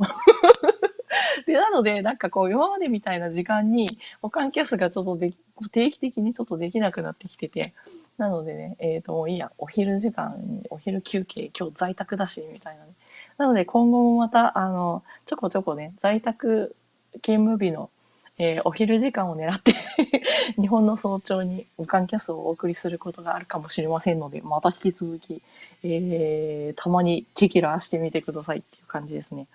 [1.47, 3.87] で、なので、なんかこう、今までみたいな時間に、
[4.23, 5.33] 保管キャスがちょっとで
[5.73, 7.75] 定期的にちょっとできなくなってきてて、
[8.17, 12.93] なのでね、えっ、ー、と、いいや、お昼時間、お昼休憩、今日在宅だし、みたいな、ね。
[13.37, 16.75] なので、今後もまた、あの、ちょこちょこね、在宅
[17.15, 17.91] 勤務日の
[18.41, 19.73] えー、お昼時間を狙って
[20.61, 25.43] 日本の早朝に無観キャスをお送りすることがあるかもしれませんので、また引き続き、
[25.83, 29.49] えー、たまにチェキラーしてみてくださいっていう感じですね。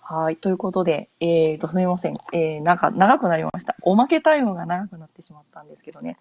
[0.00, 0.36] はい。
[0.36, 2.14] ということで、えーと、すみません。
[2.32, 3.74] えー、なんか長くなりました。
[3.82, 6.18] おまけタイムが長くなってしまったんですけどね。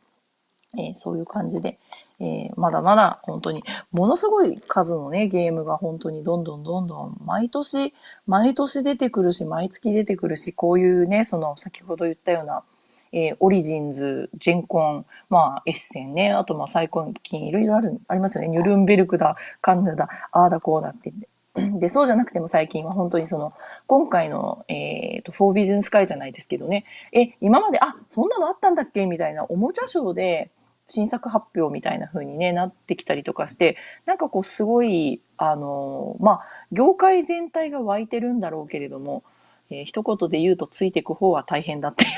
[0.78, 1.78] えー、そういう感じで、
[2.20, 3.62] えー、まだまだ本当に
[3.92, 7.94] ものすごい数のね、ゲームが本当にどんどんどんどん毎年、
[8.26, 12.64] 毎年出てくるし、毎月出てくるし、こういうね、その先ほど言ったような、
[13.12, 16.90] えー、オリジンズ、ジェンコン、まあ、エッセンね、あとまあ最
[17.24, 18.48] 近いろいろある、ありますよね。
[18.48, 21.14] ニュルンベルクだ、カンヌだ、ああだこうだって。
[21.56, 23.54] で、そうじゃなくても最近は本当にその、
[23.88, 29.06] 今回の、えっ、ー、と、フォービズンスカイじゃないですけどね、え、今まで、あ、そんなのあったんだっけ？
[29.06, 30.52] みたいなおもちゃショーで、
[30.88, 39.24] 新作発表みたいな風にね、なってきたりとかして、なんかこうすごい、あの、まあ、業界全体が湧いてるんだろうけれども、
[39.70, 42.12] えー、一言で言うとついていく方は大変だっていう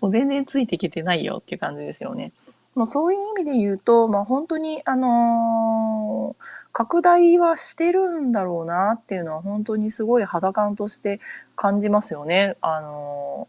[0.00, 2.26] もう全然ついてきてないよっていう感じですよね。
[2.74, 11.20] もうそういう意味で言うと、まあ本当に、あのー、拡大はしてるんだろうなっていうのは本当にすごい肌感として
[11.56, 12.56] 感じますよね。
[12.60, 13.48] あの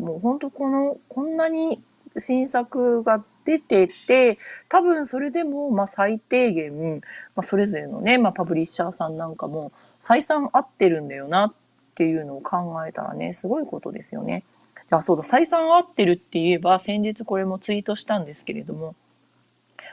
[0.00, 1.80] ー、もう本当この、こんなに
[2.18, 4.38] 新作が出てて、
[4.68, 7.00] 多分それでも、まあ最低限、
[7.34, 11.54] まあそれぞれのね、まあパブリッシャーさんなんかも採算合ってるんだよなっ
[11.94, 14.44] ていうのを考えたらね、すごいことですよね。
[14.90, 18.94] あ、そうだ、採算合ってるって言えば、先日これもツイートしたんですけれども、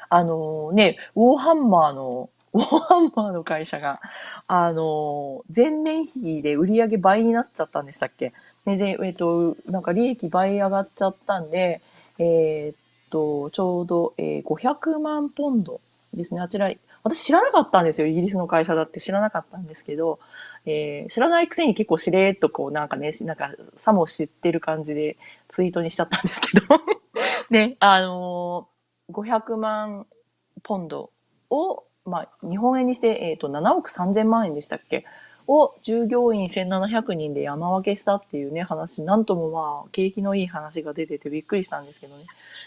[0.09, 4.01] あのね、ウォーハンマーの ウォーハンマーの会社が、
[4.47, 8.33] あの、前年比で売り上げ倍になっちゃったんでしたっけ？
[8.65, 11.81] で、でえっ、と、なんか利益倍上がっちゃったんで、
[12.19, 12.77] えー、っ
[13.09, 15.81] と、ちょうど、えー、500万ポンド
[16.13, 16.41] ですね。
[16.41, 16.71] あちら、
[17.03, 18.07] 私知らなかったんですよ。
[18.07, 20.19] イギリスの会社だって知らなかったんですけど、
[20.65, 25.17] えー、知らないくせに結構しれーっとこうなんかね、なんかさも知ってる感じで
[25.47, 26.67] ツイートにしちゃったんですけど
[27.49, 30.05] で、 あのー、500万
[30.63, 31.11] ポンド
[31.49, 35.05] を、まあ、日本円にして、えっ、と、7億3000万円でしたっけ？
[35.49, 42.25] を従業員1700人で山分けしたっていうね、話、なんともまあ、景気のいい話が出ててびっくりしたんですけどね。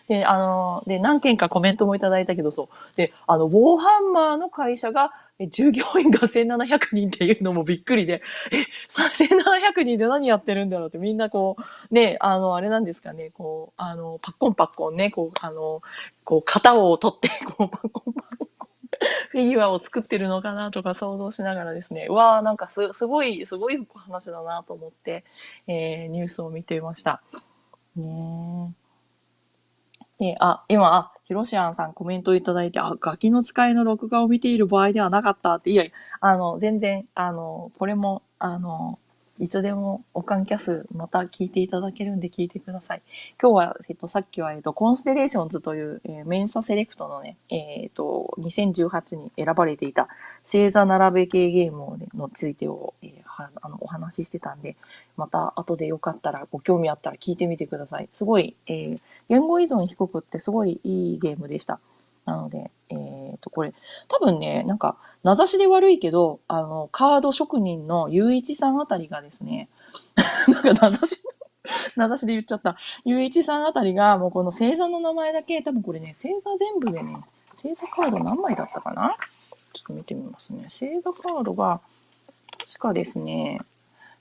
[0.09, 2.69] で、あの、で、何件かコメントもいただいたけど、そう。
[2.97, 5.13] で、あの、ウォーハンマーの会社が、
[5.51, 8.23] 従業員が1700人っていうのもびっくりで、
[8.53, 8.59] え、
[8.89, 11.57] 1700人で何やってるんだろうってみんなこ
[11.91, 15.83] う、ね、あの、あれなんですかね、こう、あの、パッコンパッコンね、こう、あの、
[16.25, 18.49] こう、型を取って、こう、パッコンパッコン
[19.31, 25.25] フィギュアを作ってるのかなとか想像しながらですね、うわーなんかすごい、すごい話だなと思って、
[25.67, 27.23] えー、ニュースを見ていました。
[27.97, 28.75] ね
[30.19, 38.99] で、あ、今、あ、ヒロシアンさんコメントいただいて、あ、ガキの使いの録画を見ている場合ではなかったって、いやいや、あの、全然、あの、これも、あの、
[39.39, 43.03] いつでもおかんキャスまた聞いていただけるんで聞いてください。
[43.41, 50.09] 今日は、えっと、さっきは、えっと、コンステレーションズという、えー、メンサセレクトのね、えっ、と、2018に選ばれていた
[50.45, 54.77] 星座並べ系ゲームを、ね、のついてを、えー、はあのお話ししてたんで、
[55.17, 58.09] また後でよかったら、ご興味あったら聞いてみてください。
[58.13, 61.81] すごい、えー、言語依存低くってすごいいいゲームでした。
[62.25, 63.73] なので、えっ、ー、と、これ、
[64.09, 69.69] 多分ね、なんか、名指しで悪いけど、あの、カード職人のゆういちさんあたりがですね、
[70.49, 71.25] なんか名指し、
[71.97, 72.77] 名指しで言っちゃった。
[73.05, 77.17] ゆういちさんあたりが、もうこの星座の名前だけ、多分これね、星座全部でね、
[77.51, 79.15] 星座カード何枚だったかな？
[79.73, 80.65] ちょっと見てみますね。
[80.65, 81.81] 星座カードが、
[82.59, 83.59] 確かですね、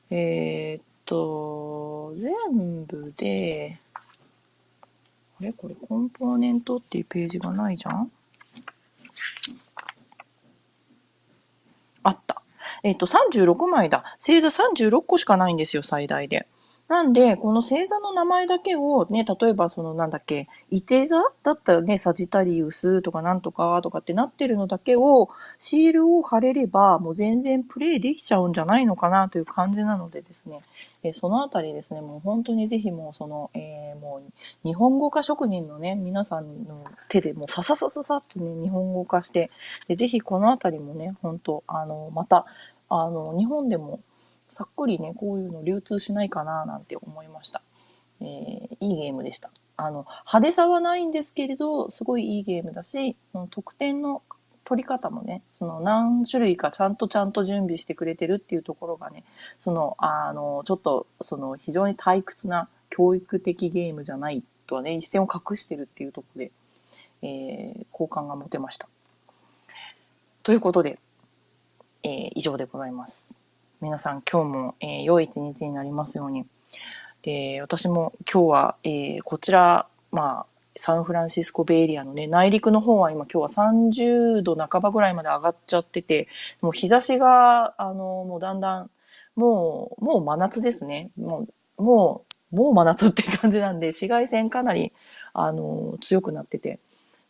[0.10, 3.78] えー、っと、全部で、
[5.42, 8.12] あれこれコンポーネントっていうページがないじゃん？
[12.04, 12.44] あった。
[12.84, 14.04] えっ、と、36枚だ。
[14.20, 16.48] 星座36個しかないんですよ、最大で。
[16.88, 30.62] なんで、この星座の名前だけをね、例えばそのなんだっけ、伊手座だったらね、サジタリウスとかなんとかとかってなってるのだけを、シールを貼れれば、もう全然プレイできちゃうんじゃないのかなという感じなのでですね、
[31.04, 34.32] えそのあたりですね、もう本当にぜひもうその、えー、もう
[34.64, 39.50] 日本語化職人のね、皆さんの手でもうさささささっとね、日本語化して、
[39.88, 42.46] でぜひこのあたりもね、本当あの、また、
[42.90, 44.02] あの、日本でも
[44.48, 47.64] さっくりね、こういうの流通しないかななんて思いました。
[48.20, 48.28] えー、
[48.80, 49.50] いいゲームでした。
[49.78, 53.16] あの、派手さはないんですけれど、すごいいいゲームだし、
[53.50, 54.22] 得点の
[54.72, 59.26] 取り方もね、その何種類かちゃんとちゃんと準備してくれてるっていうところがね、
[59.60, 66.52] その、あの、ちょっと、その非常に退屈な教育的ゲームじゃないとはね、一線を画してるっていうところで、
[67.22, 68.88] えー、好感が持てました。
[70.44, 71.00] ということで、
[72.04, 73.38] えー、以上でございます。
[73.82, 76.46] 皆さん今日も、えー、良い一日になりますように。
[77.24, 86.28] で、私も今日は、えー、こちら、まあ、サンフランシスコベイエリアのね、内陸の方は今今日は30度半ばぐらいまで上がっちゃってて、
[86.62, 88.90] もう日差しが、あの、もうだんだん、
[89.36, 91.12] もう、もう真夏ですね。
[91.18, 91.48] も
[91.78, 94.92] う、もう、もう真夏って感じなんで、紫外線かなり、
[95.34, 96.80] あの、強くなってて。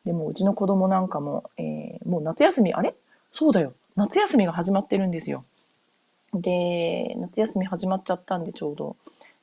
[0.06, 2.96] でも、うちの子供なんかも、えー、もう夏休み、あれ？
[3.32, 3.74] そうだよ。
[3.96, 5.44] 夏休みが始まってるんですよ。
[6.34, 8.96] で、夏休み始まっちゃったんで、ちょうど。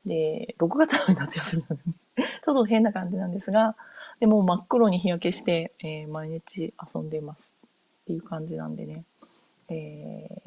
[0.04, 1.94] で、6月の夏休みなのに
[2.42, 3.76] ちょっと変な感じなんですが、
[4.20, 7.56] でも真っ黒に日焼けして、えー、毎日遊んでいます
[8.02, 9.04] っていう感じなんでね。
[9.68, 10.42] え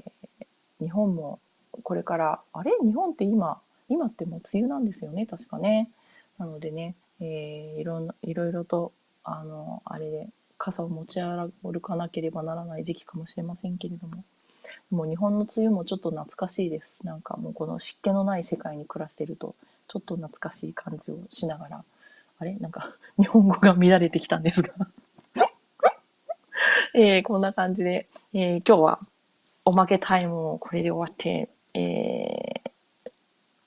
[0.82, 1.40] ー、日本も
[1.84, 2.72] これから、あれ？
[2.84, 5.90] 日本って今、今ってもう梅雨なんですよね、確かね。
[6.38, 8.92] なのでね、えー、いろんいろいろと、
[9.24, 14.24] あの、あれで、傘を持ち歩かなければならない時期かもしれませんけれども。
[14.92, 17.06] もう日本の梅雨もちょっと懐かしいです。
[17.06, 19.56] なんかもうこの湿気のない世界に暮らしてると、
[19.92, 21.84] ちょっと懐かしい感じをしながら、
[22.40, 22.54] あれ？
[22.62, 24.74] なんか 日本語が乱れてきたんですが。
[26.96, 29.00] えー、こんな感じで、えー、今日は
[29.66, 32.72] おまけタイムをこれで終わって、えー、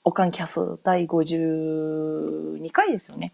[0.03, 3.31] おかんキャス第52回ですよね。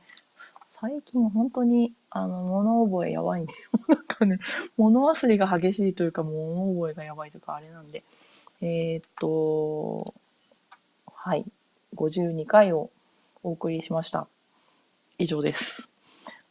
[0.81, 3.53] 最近本当に、あの、物覚えやばいんで、
[3.87, 4.39] なんかね、
[4.75, 8.03] 物忘れが激しいというか、物覚えがやばいというか、あれなんで、
[8.59, 10.13] えー、っと、
[11.13, 11.45] はい、
[11.95, 12.89] 52回を
[13.43, 14.27] お送りしました。
[15.17, 15.91] 以上です。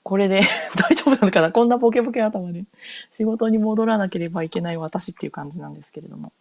[0.03, 0.43] これで
[0.76, 1.53] 大丈夫なのかな？
[1.53, 2.64] こんなボケボケ頭で
[3.11, 6.32] 仕事に戻らなければいけない私っていう感じなんですけれども。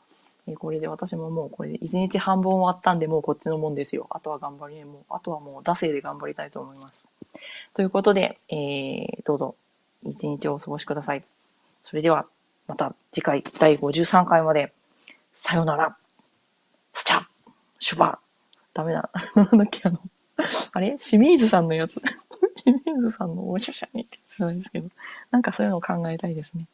[0.48, 4.08] えこれで私ももうこれで1日半分終わったんでもうこっちのもんですよ。
[4.10, 7.10] あとは頑張りね、もう、あとはもう惰性で頑張りたいと思います。
[7.74, 9.56] ということで、えー、どうぞ
[10.04, 11.24] 一日をお過ごしください。
[11.84, 12.26] それでは、
[12.68, 14.74] また次回第53回まで、
[15.36, 15.96] さよなら、
[16.94, 17.26] スチャ
[17.80, 18.20] シュバ
[18.80, 19.10] ダメだ。
[19.36, 20.00] なんだっけ、あの、
[20.72, 20.98] あれ？
[21.00, 22.02] 清水さんのやつ。
[22.64, 24.90] 清水さんのおしゃしゃにって言ってたんですけど、
[25.32, 26.66] なんかそういうのを考えたいですね。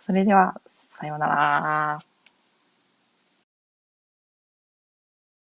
[0.00, 1.98] それでは、さようなら。